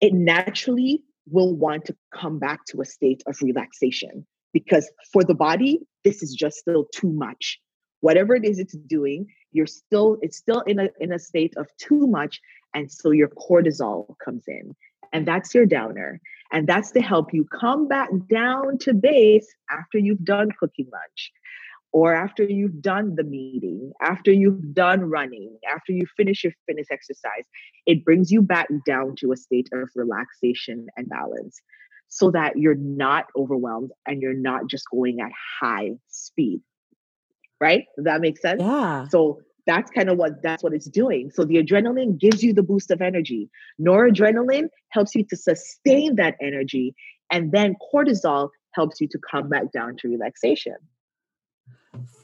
[0.00, 4.26] it naturally will want to come back to a state of relaxation.
[4.54, 7.58] Because for the body, this is just still too much.
[8.00, 11.68] Whatever it is it's doing, you're still, it's still in a in a state of
[11.78, 12.40] too much.
[12.74, 14.74] And so your cortisol comes in.
[15.12, 16.20] And that's your downer.
[16.52, 21.32] And that's to help you come back down to base after you've done cooking lunch
[21.92, 26.88] or after you've done the meeting, after you've done running, after you finish your fitness
[26.90, 27.44] exercise.
[27.86, 31.60] It brings you back down to a state of relaxation and balance
[32.08, 35.30] so that you're not overwhelmed and you're not just going at
[35.60, 36.60] high speed.
[37.60, 37.84] Right?
[37.96, 38.62] Does that make sense?
[38.62, 39.08] Yeah.
[39.08, 41.30] So that's kind of what that's what it's doing.
[41.32, 43.50] So the adrenaline gives you the boost of energy.
[43.78, 46.94] Noradrenaline helps you to sustain that energy.
[47.30, 50.76] And then cortisol helps you to come back down to relaxation.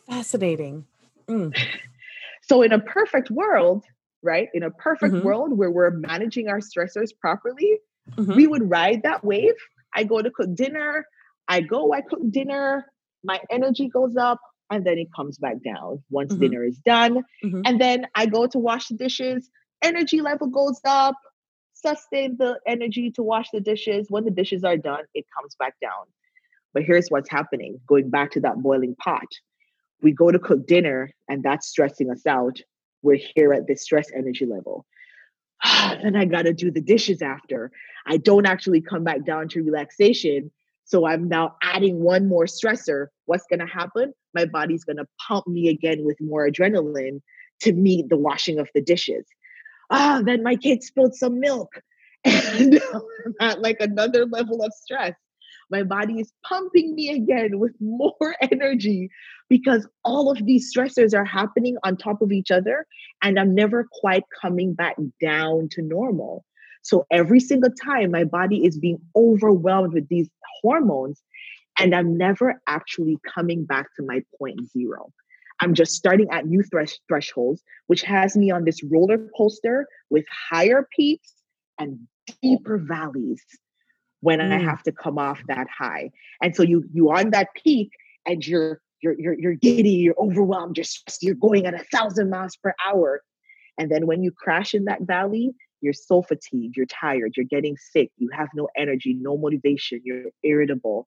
[0.09, 0.87] Fascinating.
[1.28, 1.54] Mm.
[2.42, 3.85] so in a perfect world,
[4.22, 4.48] right?
[4.54, 5.26] In a perfect mm-hmm.
[5.26, 7.78] world where we're managing our stressors properly,
[8.12, 8.35] mm-hmm.
[8.35, 9.54] we would ride that wave.
[9.94, 11.07] I go to cook dinner.
[11.46, 12.87] I go, I cook dinner.
[13.22, 16.42] My energy goes up and then it comes back down once mm-hmm.
[16.42, 17.22] dinner is done.
[17.44, 17.62] Mm-hmm.
[17.64, 19.50] And then I go to wash the dishes,
[19.83, 21.16] energy level goes up,
[21.74, 24.07] sustain the energy to wash the dishes.
[24.09, 26.07] When the dishes are done, it comes back down.
[26.72, 29.29] But here's what's happening going back to that boiling pot.
[30.03, 32.61] We go to cook dinner, and that's stressing us out.
[33.03, 34.85] We're here at this stress energy level.
[36.03, 37.70] then I got to do the dishes after.
[38.07, 40.50] I don't actually come back down to relaxation.
[40.85, 43.07] So I'm now adding one more stressor.
[43.27, 44.12] What's going to happen?
[44.35, 47.23] my body's going to pump me again with more adrenaline
[47.61, 49.25] to meet the washing of the dishes.
[49.90, 51.70] Ah, then my kid spilled some milk.
[52.27, 52.81] And
[53.40, 55.14] at like another level of stress.
[55.70, 59.11] my body is pumping me again with more energy
[59.51, 62.87] because all of these stressors are happening on top of each other
[63.23, 66.47] and I'm never quite coming back down to normal.
[66.81, 70.31] So every single time my body is being overwhelmed with these
[70.64, 71.22] hormones
[71.79, 75.12] and I'm never actually coming back to my point zero.
[75.61, 80.24] I'm just starting at new thresh- thresholds, which has me on this roller coaster with
[80.50, 81.33] higher peaks
[81.79, 81.98] and
[82.42, 83.42] deeper valleys
[84.20, 84.53] when mm.
[84.53, 86.11] I have to come off that high.
[86.42, 87.90] And so you you on that peak
[88.27, 92.31] and you're you're you're you're giddy, you're overwhelmed, you're stressed, you're going at a thousand
[92.31, 93.22] miles per hour.
[93.79, 95.53] And then when you crash in that valley,
[95.85, 100.31] you're so fatigued, you're tired, you're getting sick, you have no energy, no motivation, you're
[100.42, 101.07] irritable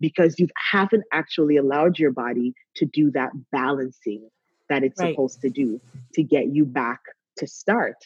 [0.00, 4.28] because you haven't actually allowed your body to do that balancing
[4.68, 5.12] that it's right.
[5.12, 5.80] supposed to do
[6.14, 7.00] to get you back
[7.36, 7.96] to start.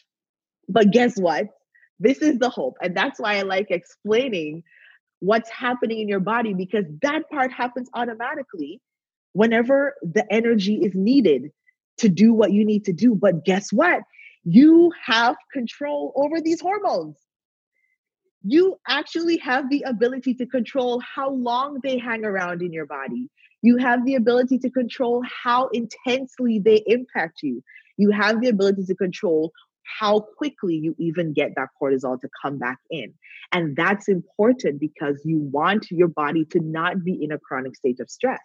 [0.69, 1.47] But guess what?
[2.01, 2.77] This is the hope.
[2.83, 4.65] And that's why I like explaining
[5.21, 8.81] what's happening in your body because that part happens automatically
[9.33, 11.51] whenever the energy is needed
[11.99, 13.15] to do what you need to do.
[13.15, 14.03] But guess what?
[14.45, 17.17] You have control over these hormones.
[18.43, 23.29] You actually have the ability to control how long they hang around in your body.
[23.63, 27.63] You have the ability to control how intensely they impact you.
[27.97, 29.53] You have the ability to control
[29.99, 33.13] how quickly you even get that cortisol to come back in.
[33.53, 37.99] And that's important because you want your body to not be in a chronic state
[37.99, 38.41] of stress.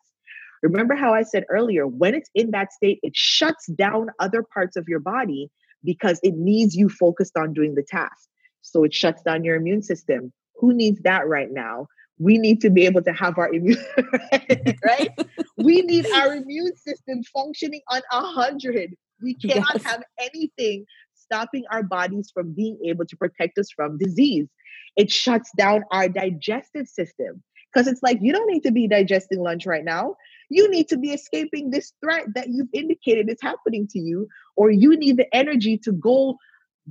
[0.64, 4.78] Remember how I said earlier, when it's in that state, it shuts down other parts
[4.78, 5.52] of your body
[5.84, 8.28] because it needs you focused on doing the task.
[8.62, 10.32] So it shuts down your immune system.
[10.56, 11.88] Who needs that right now?
[12.20, 13.84] We need to be able to have our immune,
[14.86, 15.10] right?
[15.58, 18.96] we need our immune system functioning on a hundred.
[19.22, 19.84] We cannot yes.
[19.84, 24.48] have anything stopping our bodies from being able to protect us from disease.
[24.96, 27.44] It shuts down our digestive system
[27.74, 30.16] because it's like you don't need to be digesting lunch right now.
[30.50, 34.72] You need to be escaping this threat that you've indicated is happening to you, or
[34.72, 36.38] you need the energy to go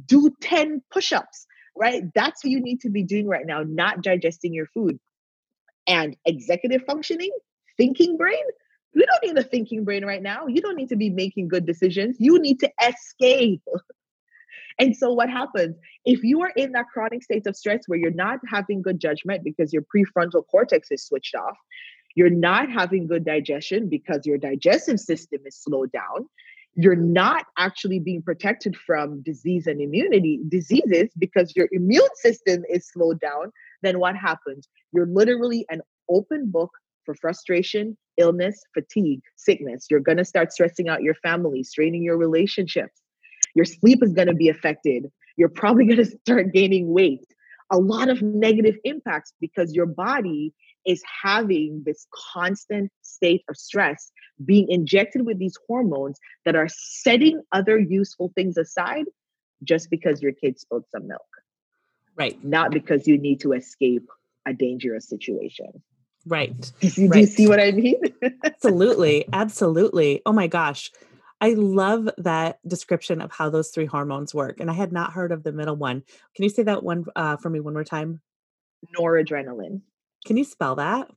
[0.07, 1.47] do 10 push ups,
[1.77, 2.05] right?
[2.15, 4.99] That's what you need to be doing right now, not digesting your food.
[5.87, 7.33] And executive functioning,
[7.77, 8.45] thinking brain,
[8.95, 10.47] you don't need a thinking brain right now.
[10.47, 12.17] You don't need to be making good decisions.
[12.19, 13.63] You need to escape.
[14.79, 18.11] And so, what happens if you are in that chronic state of stress where you're
[18.11, 21.57] not having good judgment because your prefrontal cortex is switched off,
[22.15, 26.27] you're not having good digestion because your digestive system is slowed down,
[26.75, 32.89] you're not actually being protected from disease and immunity diseases because your immune system is
[32.89, 34.69] slowed down, then what happens?
[34.93, 36.71] You're literally an open book
[37.05, 39.87] for frustration, illness, fatigue, sickness.
[39.91, 43.01] You're going to start stressing out your family, straining your relationships.
[43.55, 45.11] Your sleep is going to be affected.
[45.37, 47.27] You're probably going to start gaining weight.
[47.71, 50.53] A lot of negative impacts because your body
[50.87, 54.11] is having this constant state of stress
[54.45, 59.05] being injected with these hormones that are setting other useful things aside
[59.63, 61.21] just because your kid spilled some milk.
[62.17, 62.43] Right.
[62.45, 64.09] Not because you need to escape
[64.47, 65.83] a dangerous situation.
[66.27, 66.73] Right.
[66.81, 67.13] Do you, right.
[67.15, 68.01] do you see what I mean?
[68.45, 69.27] absolutely.
[69.33, 70.23] Absolutely.
[70.25, 70.91] Oh my gosh.
[71.41, 74.61] I love that description of how those three hormones work.
[74.61, 76.05] And I had not heard of the middle one.
[76.37, 78.21] Can you say that one uh, for me one more time?
[78.97, 79.81] Noradrenaline.
[80.27, 81.11] Can you spell that?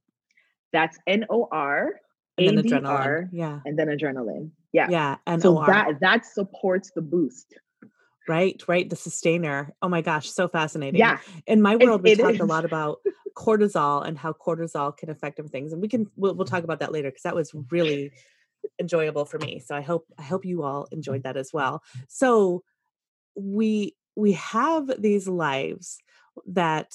[0.74, 2.00] That's N O R
[2.38, 3.30] and then adrenaline.
[3.32, 3.60] Yeah.
[3.66, 4.52] And then adrenaline.
[4.74, 4.88] Yeah.
[4.90, 5.18] Yeah.
[5.26, 7.54] And so that that supports the boost.
[8.28, 8.90] Right, right.
[8.90, 9.74] The sustainer.
[9.82, 11.00] Oh my gosh, so fascinating.
[11.00, 11.20] Yeah.
[11.46, 13.00] In my world, it, we talk a lot about
[13.38, 15.72] cortisol and how cortisol can affect different things.
[15.72, 18.12] And we can we'll, we'll talk about that later because that was really
[18.80, 19.60] enjoyable for me.
[19.60, 21.84] So I hope I hope you all enjoyed that as well.
[22.08, 22.64] So
[23.36, 26.00] we we have these lives
[26.48, 26.94] that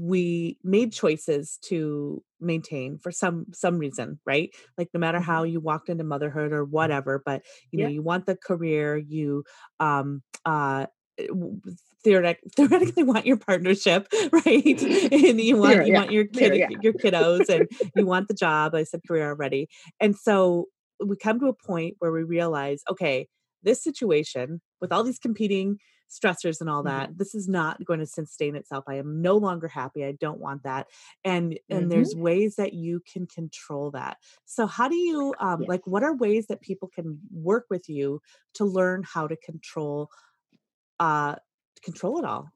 [0.00, 5.52] we made choices to maintain for some some reason right like no matter how Mm-hmm.
[5.52, 7.88] you walked into motherhood or whatever but you know Yeah.
[7.88, 9.44] you want the career you
[9.80, 10.86] um uh
[11.28, 11.60] w-
[12.04, 15.98] theoretic, theoretically want your partnership right and you want you yeah.
[15.98, 16.68] want your kid yeah.
[16.80, 19.68] your kiddos and you want the job i said career already
[20.00, 20.66] and so
[21.04, 23.26] we come to a point where we realize okay
[23.62, 25.78] this situation with all these competing
[26.10, 27.06] stressors and all Mhm.
[27.06, 30.40] that this is not going to sustain itself i am no longer happy i don't
[30.40, 30.88] want that
[31.24, 31.90] and and Mhm.
[31.90, 36.14] there's ways that you can control that so how do you um like what are
[36.14, 38.20] ways that people can work with you
[38.54, 40.10] to learn how to control
[41.00, 41.36] uh
[41.82, 42.48] control it all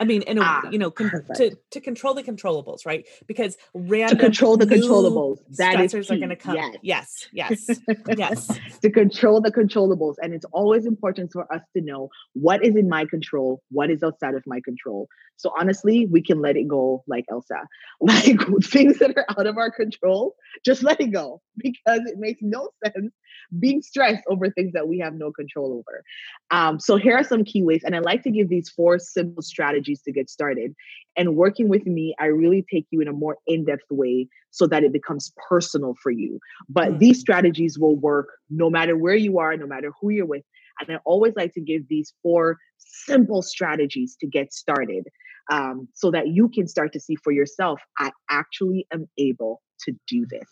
[0.00, 3.06] I mean, in a, ah, you know, con- to to control the controllables, right?
[3.26, 6.56] Because random to control the controllables, that stressors are going to come.
[6.56, 7.80] Yes, yes, yes.
[8.16, 8.58] yes.
[8.82, 12.88] to control the controllables, and it's always important for us to know what is in
[12.88, 15.08] my control, what is outside of my control.
[15.36, 17.66] So honestly, we can let it go, like Elsa.
[18.00, 22.40] Like things that are out of our control, just let it go because it makes
[22.42, 23.12] no sense
[23.58, 26.02] being stressed over things that we have no control over.
[26.50, 29.42] Um, so here are some key ways, and I like to give these four simple
[29.42, 30.74] strategies to get started.
[31.16, 34.84] And working with me, I really take you in a more in-depth way so that
[34.84, 36.38] it becomes personal for you.
[36.68, 36.98] But mm-hmm.
[36.98, 40.44] these strategies will work no matter where you are, no matter who you're with.
[40.80, 45.04] And I always like to give these four simple strategies to get started
[45.50, 49.92] um, so that you can start to see for yourself, I actually am able to
[50.08, 50.48] do this.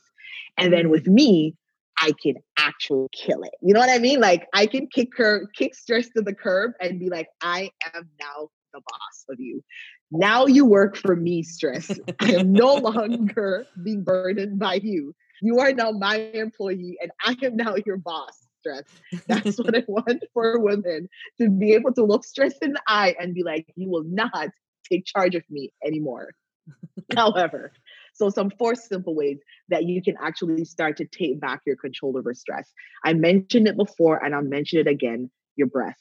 [0.59, 1.57] And then with me,
[1.99, 3.53] I can actually kill it.
[3.63, 4.21] You know what I mean?
[4.21, 8.09] Like I can kick her, kick stress to the curb and be like, I am
[8.21, 9.63] now the boss of you.
[10.11, 11.99] Now you work for me, stress.
[12.21, 15.15] I am no longer being burdened by you.
[15.41, 18.85] You are now my employee and I am now your boss, stress.
[19.27, 21.09] That's what I want for women
[21.41, 24.51] to be able to look stress in the eye and be like, you will not
[24.91, 26.31] take charge of me anymore.
[27.17, 27.73] However,
[28.15, 32.17] so, some four simple ways that you can actually start to take back your control
[32.17, 32.71] over stress.
[33.05, 35.99] I mentioned it before and I'll mention it again your breath.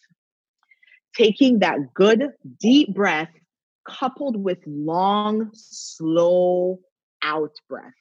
[1.16, 3.32] Taking that good, deep breath
[3.88, 6.80] coupled with long, slow
[7.24, 7.94] out breath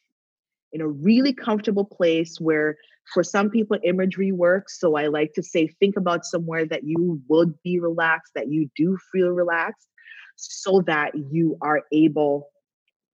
[0.73, 2.77] in a really comfortable place where
[3.13, 4.79] for some people imagery works.
[4.79, 8.71] So i like to say think about somewhere that you would be relaxed that you
[8.77, 9.89] do feel relaxed
[10.37, 12.49] so that you are able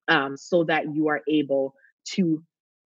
[0.08, 1.74] um, so that you are able
[2.12, 2.42] to,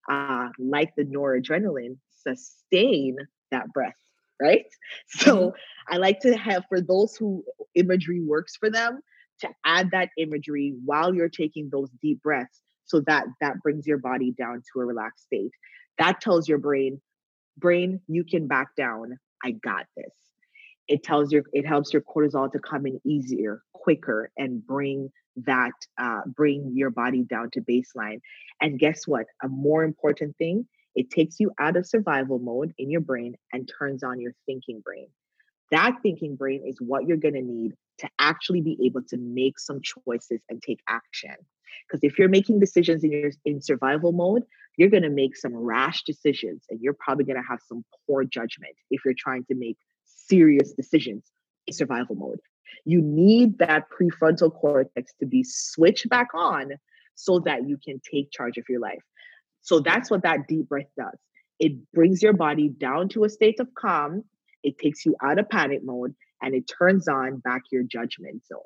[0.10, 3.18] uh, like the noradrenaline, sustain
[3.52, 3.96] that breath,
[4.42, 4.66] right?
[5.08, 5.94] So mm-hmm.
[5.94, 7.44] I like to have for those who
[7.76, 9.02] imagery works for them
[9.42, 13.98] to add that imagery while you're taking those deep breaths so that that brings your
[13.98, 15.52] body down to a relaxed state.
[15.98, 17.02] That tells your brain,
[17.58, 19.18] brain, you can back down.
[19.44, 20.14] I got this.
[20.88, 25.12] It tells your, it helps your cortisol to come in easier, quicker, and bring
[25.46, 28.20] that uh, bring your body down to baseline.
[28.62, 29.26] And guess what?
[29.44, 30.68] A more important thing,
[31.00, 34.82] it takes you out of survival mode in your brain and turns on your thinking
[34.82, 35.08] brain.
[35.72, 39.60] That thinking brain is what you're going to need to actually be able to make
[39.60, 41.36] some choices and take action.
[41.88, 44.44] Because if you're making decisions in your in survival mode,
[44.76, 48.26] you're going to make some rash decisions and you're probably going to have some poor
[48.26, 51.32] judgment if you're trying to make serious decisions
[51.66, 52.42] in survival mode.
[52.84, 56.74] You need that prefrontal cortex to be switched back on
[57.16, 59.00] so that you can take charge of your life.
[59.62, 61.18] So that's what that deep breath does.
[61.60, 64.24] It brings your body down to a state of calm,
[64.64, 68.60] it takes you out of panic mode, and it turns on back your judgment zone.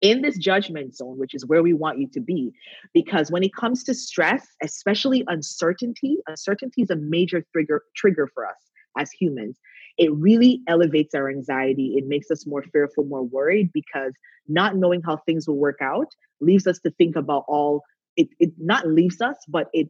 [0.00, 2.52] In this judgment zone, which is where we want you to be,
[2.94, 8.46] because when it comes to stress, especially uncertainty, uncertainty is a major trigger trigger for
[8.46, 8.56] us
[8.98, 9.58] as humans
[10.00, 11.94] it really elevates our anxiety.
[11.98, 14.14] It makes us more fearful, more worried because
[14.48, 16.08] not knowing how things will work out
[16.40, 17.82] leaves us to think about all
[18.20, 19.88] it, it not leaves us, but it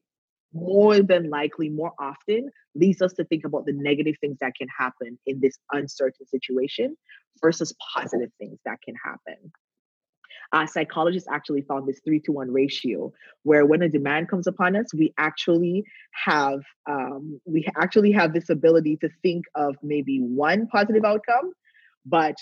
[0.52, 4.68] more than likely, more often, leads us to think about the negative things that can
[4.76, 6.96] happen in this uncertain situation
[7.42, 9.52] versus positive things that can happen.
[10.52, 13.12] Uh, psychologists actually found this three to one ratio
[13.42, 18.50] where when a demand comes upon us we actually have um, we actually have this
[18.50, 21.52] ability to think of maybe one positive outcome
[22.04, 22.34] but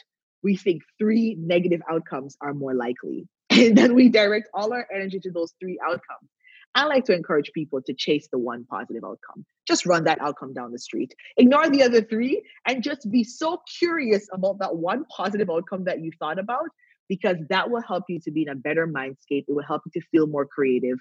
[0.42, 3.28] we think three negative outcomes are more likely
[3.66, 6.28] and then we direct all our energy to those three outcomes
[6.74, 9.44] I like to encourage people to chase the one positive outcome.
[9.66, 11.14] Just run that outcome down the street.
[11.36, 16.00] Ignore the other three and just be so curious about that one positive outcome that
[16.00, 16.68] you thought about
[17.08, 19.44] because that will help you to be in a better mindscape.
[19.48, 20.98] It will help you to feel more creative,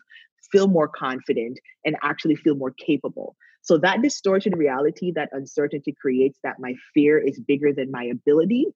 [0.52, 3.36] feel more confident, and actually feel more capable.
[3.62, 8.68] So, that distorted reality that uncertainty creates, that my fear is bigger than my ability,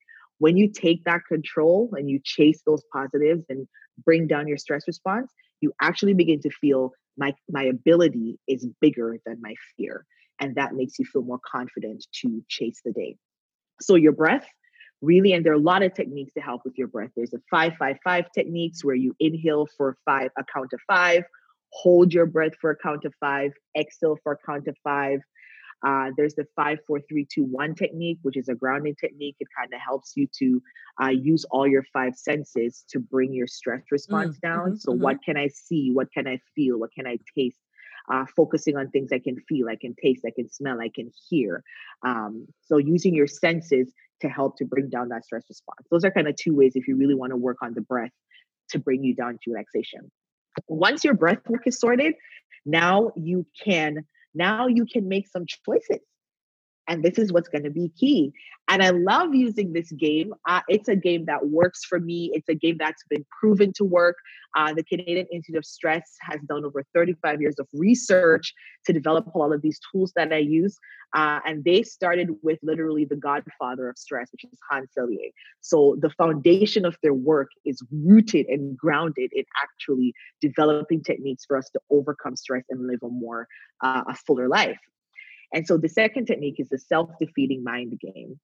[0.41, 3.67] when you take that control and you chase those positives and
[4.03, 5.31] bring down your stress response,
[5.61, 10.03] you actually begin to feel my, my ability is bigger than my fear.
[10.39, 13.17] And that makes you feel more confident to chase the day.
[13.81, 14.47] So, your breath
[15.03, 17.39] really and there are a lot of techniques to help with your breath there's a
[17.49, 21.23] five five five techniques where you inhale for five a count of five
[21.73, 25.19] hold your breath for a count of five exhale for a count of five
[25.85, 29.47] uh, there's the five four three two one technique which is a grounding technique it
[29.57, 30.61] kind of helps you to
[31.01, 34.91] uh, use all your five senses to bring your stress response mm, down mm-hmm, so
[34.91, 35.03] mm-hmm.
[35.03, 37.59] what can i see what can i feel what can i taste
[38.11, 41.11] uh, focusing on things I can feel, I can taste, I can smell, I can
[41.29, 41.63] hear.
[42.03, 45.87] Um, so using your senses to help to bring down that stress response.
[45.89, 48.11] Those are kind of two ways if you really want to work on the breath
[48.69, 50.11] to bring you down to relaxation.
[50.67, 52.13] Once your breath work is sorted,
[52.65, 55.99] now you can now you can make some choices
[56.87, 58.33] and this is what's going to be key.
[58.67, 60.33] And I love using this game.
[60.47, 62.31] Uh, it's a game that works for me.
[62.33, 64.15] It's a game that's been proven to work.
[64.55, 68.53] Uh, the Canadian Institute of Stress has done over 35 years of research
[68.85, 70.77] to develop all of these tools that I use.
[71.13, 75.31] Uh, and they started with literally the godfather of stress, which is Hans Selye.
[75.59, 81.57] So the foundation of their work is rooted and grounded in actually developing techniques for
[81.57, 83.47] us to overcome stress and live a more
[83.81, 84.79] uh, a fuller life.
[85.53, 88.39] And so the second technique is the self defeating mind game.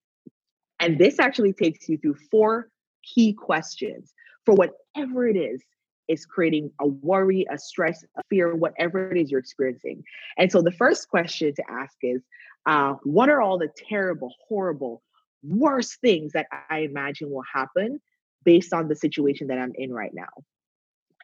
[0.79, 2.69] And this actually takes you through four
[3.03, 4.13] key questions
[4.45, 5.63] for whatever it is
[6.07, 10.03] is creating a worry, a stress, a fear, whatever it is you're experiencing.
[10.37, 12.21] And so the first question to ask is
[12.65, 15.01] uh, what are all the terrible, horrible,
[15.43, 17.99] worst things that I imagine will happen
[18.43, 20.29] based on the situation that I'm in right now?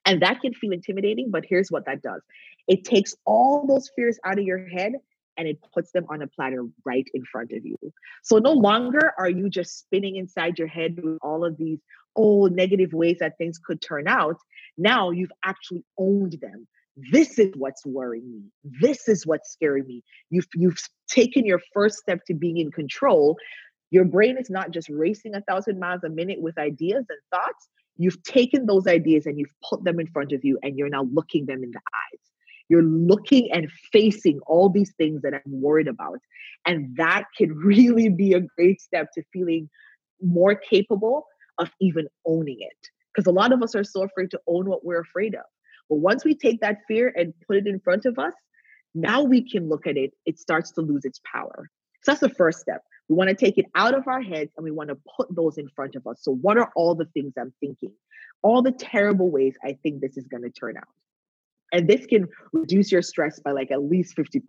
[0.06, 2.22] And that can feel intimidating, but here's what that does
[2.68, 4.94] it takes all those fears out of your head
[5.38, 7.78] and it puts them on a platter right in front of you.
[8.24, 11.80] So no longer are you just spinning inside your head with all of these
[12.16, 14.38] old negative ways that things could turn out.
[14.78, 16.68] Now you've actually owned them.
[17.12, 18.44] This is what's worrying me.
[18.82, 20.04] This is what's scaring me.
[20.30, 20.78] You've you've
[21.10, 23.38] taken your first step to being in control.
[23.90, 27.68] Your brain is not just racing a thousand miles a minute with ideas and thoughts.
[27.98, 31.08] You've taken those ideas and you've put them in front of you, and you're now
[31.12, 31.80] looking them in the.
[32.70, 36.20] You're looking and facing all these things that I'm worried about.
[36.66, 39.70] And that can really be a great step to feeling
[40.22, 41.26] more capable
[41.60, 42.90] of even owning it.
[43.14, 45.46] Because a lot of us are so afraid to own what we're afraid of.
[45.90, 48.34] But once we take that fear and put it in front of us,
[48.96, 51.70] now we can look at it, it starts to lose its power.
[52.02, 52.82] So that's the first step.
[53.10, 55.58] We want to take it out of our heads and we want to put those
[55.58, 56.20] in front of us.
[56.22, 57.92] So, what are all the things I'm thinking?
[58.42, 60.88] All the terrible ways I think this is going to turn out.
[61.74, 64.42] And this can reduce your stress by like at least 50%.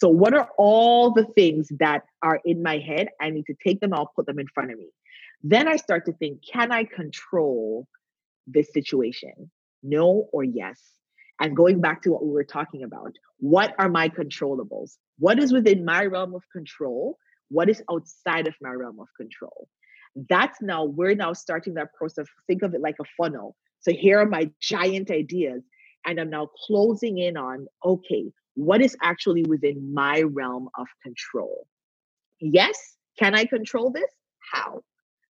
[0.00, 3.08] So, what are all the things that are in my head?
[3.20, 4.88] I need to take them, I'll put them in front of me.
[5.42, 7.86] Then I start to think, can I control
[8.46, 9.50] this situation?
[9.82, 10.80] No or yes?
[11.40, 14.96] And going back to what we were talking about, what are my controllables?
[15.18, 17.18] What is within my realm of control?
[17.48, 19.68] What is outside of my realm of control?
[20.28, 22.26] That's now, we're now starting that process.
[22.46, 23.56] Think of it like a funnel.
[23.80, 25.62] So here are my giant ideas
[26.04, 31.66] and I'm now closing in on okay, what is actually within my realm of control?
[32.40, 34.10] Yes, can I control this?
[34.52, 34.82] How?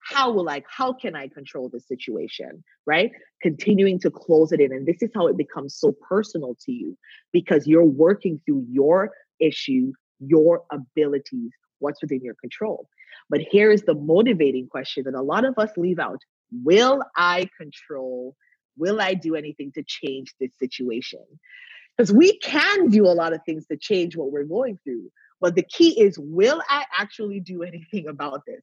[0.01, 2.63] How will I, how can I control this situation?
[2.87, 3.11] Right?
[3.43, 4.73] Continuing to close it in.
[4.73, 6.97] And this is how it becomes so personal to you
[7.33, 9.11] because you're working through your
[9.41, 11.51] issue, your abilities,
[11.81, 12.89] what's within your control.
[13.29, 16.21] But here is the motivating question that a lot of us leave out
[16.63, 18.37] Will I control
[18.77, 21.25] Will I do anything to change this situation?
[21.97, 25.11] Because we can do a lot of things to change what we're going through.
[25.41, 28.63] But the key is, will I actually do anything about this?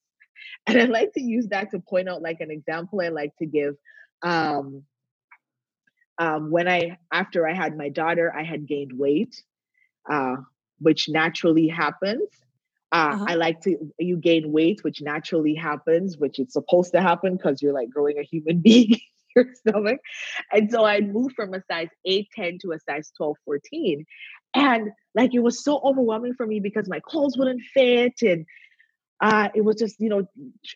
[0.67, 3.45] And I'd like to use that to point out like an example I like to
[3.45, 3.75] give.
[4.21, 4.83] Um,
[6.17, 9.41] um, when I, after I had my daughter, I had gained weight,
[10.09, 10.35] uh,
[10.79, 12.27] which naturally happens.
[12.91, 13.25] Uh, uh-huh.
[13.29, 17.61] I like to, you gain weight, which naturally happens, which is supposed to happen because
[17.61, 18.99] you're like growing a human being
[19.35, 19.99] your stomach.
[20.51, 24.05] And so I moved from a size 8, 10 to a size 12, 14.
[24.55, 28.21] And like it was so overwhelming for me because my clothes wouldn't fit.
[28.21, 28.45] And
[29.21, 30.27] uh, it was just, you know,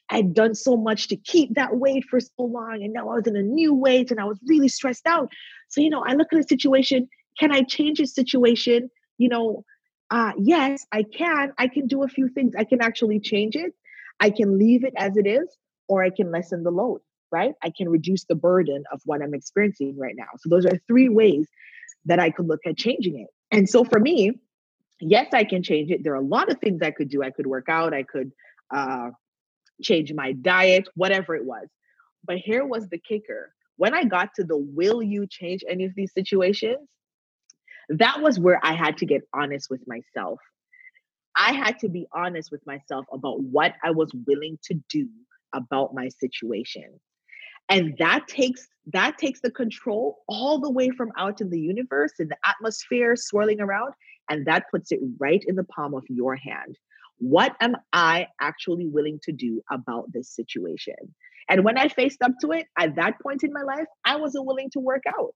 [0.09, 2.81] I'd done so much to keep that weight for so long.
[2.83, 5.31] And now I was in a new weight and I was really stressed out.
[5.69, 8.89] So, you know, I look at the situation can I change the situation?
[9.17, 9.63] You know,
[10.09, 11.53] uh, yes, I can.
[11.57, 12.53] I can do a few things.
[12.57, 13.73] I can actually change it.
[14.19, 15.47] I can leave it as it is,
[15.87, 17.01] or I can lessen the load
[17.31, 17.53] right?
[17.63, 20.27] I can reduce the burden of what I'm experiencing right now.
[20.39, 21.47] So those are three ways
[22.05, 23.27] that I could look at changing it.
[23.51, 24.39] And so for me,
[24.99, 26.03] yes, I can change it.
[26.03, 27.23] There are a lot of things I could do.
[27.23, 28.31] I could work out, I could
[28.73, 29.11] uh,
[29.81, 31.67] change my diet, whatever it was.
[32.23, 33.53] But here was the kicker.
[33.77, 36.87] When I got to the will you change any of these situations,
[37.89, 40.39] that was where I had to get honest with myself.
[41.35, 45.07] I had to be honest with myself about what I was willing to do
[45.53, 46.99] about my situation
[47.69, 52.13] and that takes that takes the control all the way from out in the universe
[52.19, 53.93] in the atmosphere swirling around
[54.29, 56.77] and that puts it right in the palm of your hand
[57.17, 60.95] what am i actually willing to do about this situation
[61.49, 64.45] and when i faced up to it at that point in my life i wasn't
[64.45, 65.33] willing to work out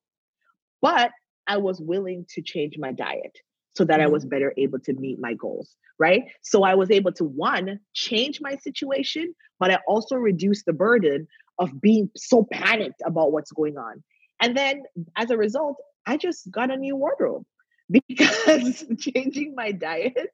[0.81, 1.11] but
[1.47, 3.37] i was willing to change my diet
[3.75, 4.13] so that I mm-hmm.
[4.13, 6.23] was better able to meet my goals, right?
[6.41, 11.27] So I was able to one, change my situation, but I also reduced the burden
[11.61, 14.03] of being so panicked about what's going on.
[14.41, 14.83] And then
[15.15, 17.45] as a result, I just got a new wardrobe
[18.07, 20.31] because changing my diet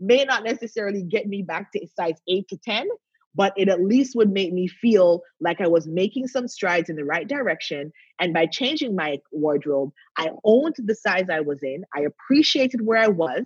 [0.00, 2.88] may not necessarily get me back to size 8 to 10,
[3.34, 6.96] but it at least would make me feel like I was making some strides in
[6.96, 7.92] the right direction.
[8.18, 12.98] And by changing my wardrobe, I owned the size I was in, I appreciated where
[12.98, 13.44] I was.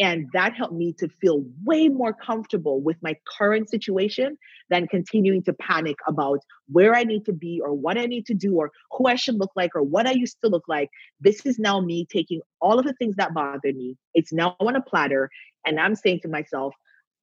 [0.00, 4.38] And that helped me to feel way more comfortable with my current situation
[4.70, 8.34] than continuing to panic about where I need to be or what I need to
[8.34, 10.88] do or who I should look like or what I used to look like.
[11.20, 13.98] This is now me taking all of the things that bothered me.
[14.14, 15.28] It's now on a platter.
[15.66, 16.74] And I'm saying to myself,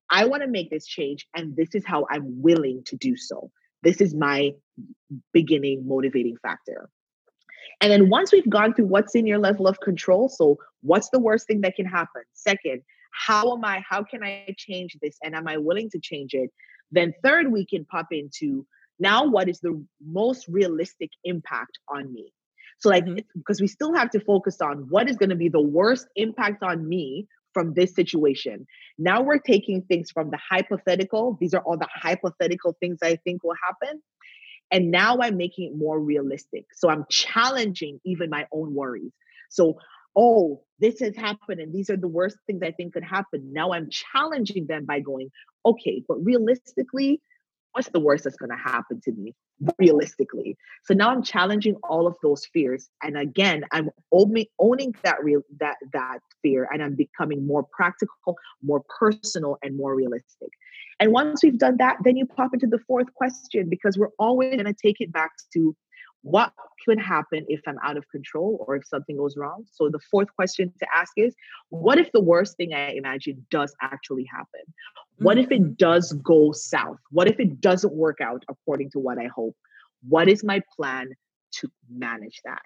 [0.08, 3.50] I want to make this change, and this is how I'm willing to do so.
[3.82, 4.52] This is my
[5.32, 6.88] beginning motivating factor.
[7.80, 11.18] And then once we've gone through what's in your level of control, so what's the
[11.18, 12.22] worst thing that can happen?
[12.34, 15.16] Second, how am I, how can I change this?
[15.22, 16.50] And am I willing to change it?
[16.90, 18.66] Then third, we can pop into
[18.98, 22.32] now what is the most realistic impact on me?
[22.78, 23.18] So, like, mm-hmm.
[23.36, 26.62] because we still have to focus on what is going to be the worst impact
[26.62, 28.66] on me from this situation.
[28.98, 31.36] Now we're taking things from the hypothetical.
[31.40, 34.00] These are all the hypothetical things I think will happen.
[34.70, 36.66] And now I'm making it more realistic.
[36.74, 39.12] So I'm challenging even my own worries.
[39.48, 39.78] So,
[40.14, 43.52] oh, this has happened and these are the worst things I think could happen.
[43.52, 45.30] Now I'm challenging them by going,
[45.64, 47.20] okay, but realistically,
[47.78, 49.32] what's the worst that's going to happen to me
[49.78, 50.56] realistically?
[50.84, 55.76] So now i'm challenging all of those fears and again i'm owning, that real that
[55.92, 60.50] that fear and i'm becoming more practical more personal and more realistic.
[61.00, 64.54] And once we've done that then you pop into the fourth question because we're always
[64.56, 65.76] going to take it back to
[66.22, 66.52] what
[66.84, 69.64] could happen if I'm out of control or if something goes wrong?
[69.70, 71.34] So the fourth question to ask is
[71.70, 74.60] what if the worst thing I imagine does actually happen?
[75.18, 75.72] What if it mm-hmm.
[75.74, 76.98] does go south?
[77.10, 79.56] What if it doesn't work out according to what I hope?
[80.08, 81.10] What is my plan
[81.54, 82.62] to manage that?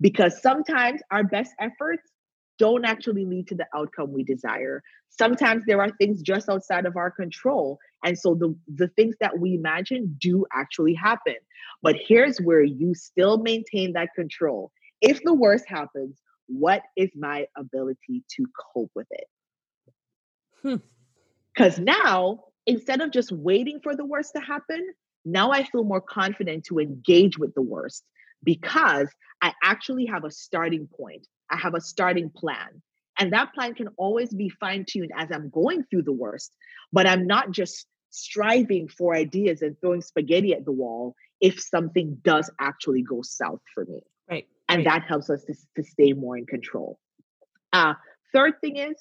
[0.00, 2.10] Because sometimes our best efforts
[2.58, 4.82] don't actually lead to the outcome we desire.
[5.08, 7.78] Sometimes there are things just outside of our control.
[8.04, 11.36] And so the, the things that we imagine do actually happen.
[11.82, 14.72] But here's where you still maintain that control.
[15.00, 20.80] If the worst happens, what is my ability to cope with it?
[21.54, 21.84] Because hmm.
[21.84, 24.92] now, instead of just waiting for the worst to happen,
[25.24, 28.04] now I feel more confident to engage with the worst
[28.42, 29.08] because
[29.42, 31.26] I actually have a starting point.
[31.50, 32.82] I have a starting plan.
[33.20, 36.56] And that plan can always be fine tuned as I'm going through the worst,
[36.90, 42.18] but I'm not just striving for ideas and throwing spaghetti at the wall if something
[42.22, 44.00] does actually go south for me.
[44.28, 44.48] Right.
[44.70, 45.00] And right.
[45.00, 46.98] that helps us to, to stay more in control.
[47.74, 47.94] Uh,
[48.32, 48.96] third thing is,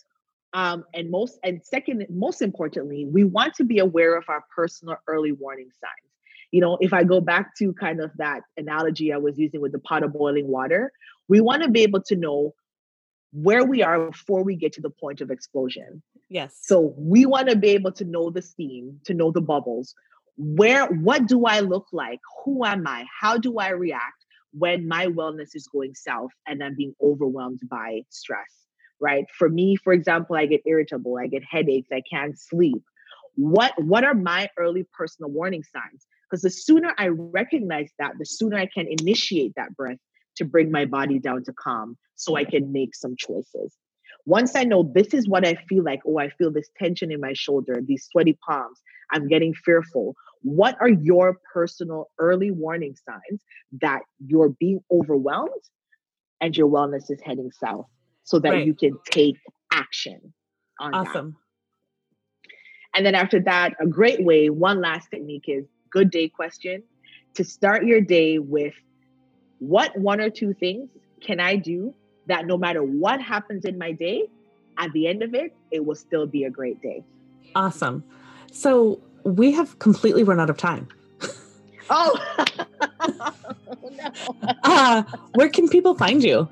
[0.51, 4.97] um, and most and second, most importantly, we want to be aware of our personal
[5.07, 6.11] early warning signs.
[6.51, 9.71] You know, if I go back to kind of that analogy I was using with
[9.71, 10.91] the pot of boiling water,
[11.27, 12.55] we want to be able to know
[13.31, 16.01] where we are before we get to the point of explosion.
[16.29, 16.57] Yes.
[16.61, 19.93] So we want to be able to know the steam, to know the bubbles.
[20.37, 22.19] Where, what do I look like?
[22.43, 23.05] Who am I?
[23.19, 28.03] How do I react when my wellness is going south and I'm being overwhelmed by
[28.09, 28.47] stress?
[29.01, 29.25] Right.
[29.37, 32.83] For me, for example, I get irritable, I get headaches, I can't sleep.
[33.35, 36.05] What what are my early personal warning signs?
[36.29, 39.99] Because the sooner I recognize that, the sooner I can initiate that breath
[40.35, 43.73] to bring my body down to calm so I can make some choices.
[44.25, 47.21] Once I know this is what I feel like, oh, I feel this tension in
[47.21, 50.15] my shoulder, these sweaty palms, I'm getting fearful.
[50.41, 53.41] What are your personal early warning signs
[53.81, 55.63] that you're being overwhelmed
[56.41, 57.87] and your wellness is heading south
[58.23, 58.65] so that right.
[58.65, 59.37] you can take
[59.71, 60.33] action
[60.79, 61.31] on awesome.
[61.31, 62.97] That.
[62.97, 66.83] And then after that, a great way, one last technique is good day question
[67.35, 68.73] to start your day with
[69.59, 70.89] what one or two things
[71.21, 71.93] can I do
[72.29, 74.29] that no matter what happens in my day,
[74.77, 77.03] at the end of it, it will still be a great day.
[77.55, 78.03] Awesome.
[78.51, 80.87] So we have completely run out of time.
[81.91, 82.13] Oh,
[83.97, 84.53] no.
[84.63, 85.01] uh,
[85.33, 86.47] where can people find you?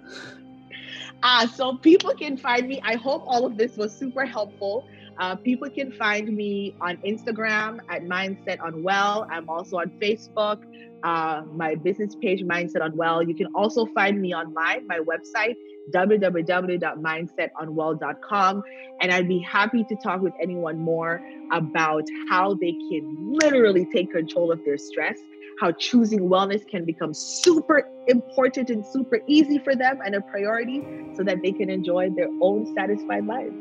[1.21, 2.81] Uh, so people can find me.
[2.83, 4.87] I hope all of this was super helpful.
[5.19, 9.27] Uh, people can find me on Instagram at Mindset Unwell.
[9.29, 10.63] I'm also on Facebook,
[11.03, 13.21] uh, my business page, Mindset Unwell.
[13.21, 14.87] You can also find me online.
[14.87, 15.55] My website
[15.93, 18.63] www.mindsetunwell.com.
[19.01, 21.21] And I'd be happy to talk with anyone more
[21.51, 25.17] about how they can literally take control of their stress,
[25.59, 30.83] how choosing wellness can become super important and super easy for them and a priority
[31.15, 33.55] so that they can enjoy their own satisfied lives.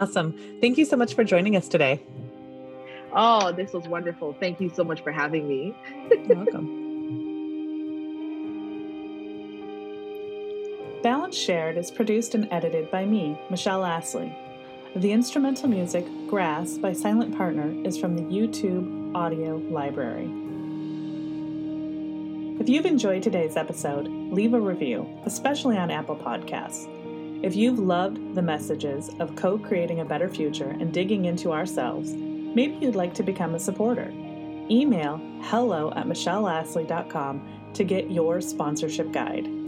[0.00, 0.34] Awesome.
[0.60, 2.02] Thank you so much for joining us today.
[3.14, 4.34] Oh, this was wonderful.
[4.40, 5.74] Thank you so much for having me.
[6.10, 6.78] You're welcome.
[11.02, 14.32] Balance Shared is produced and edited by me, Michelle Astley.
[14.94, 20.30] The instrumental music, Grass by Silent Partner, is from the YouTube Audio Library.
[22.60, 26.86] If you've enjoyed today's episode, leave a review, especially on Apple Podcasts.
[27.42, 32.12] If you've loved the messages of co creating a better future and digging into ourselves,
[32.12, 34.12] maybe you'd like to become a supporter.
[34.70, 39.61] Email hello at michelleastley.com to get your sponsorship guide.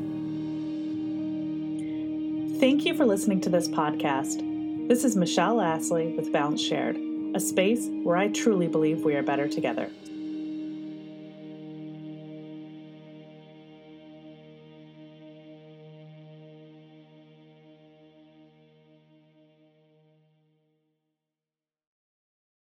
[2.60, 4.88] Thank you for listening to this podcast.
[4.88, 6.96] This is Michelle Astley with Balance Shared,
[7.34, 9.90] a space where I truly believe we are better together.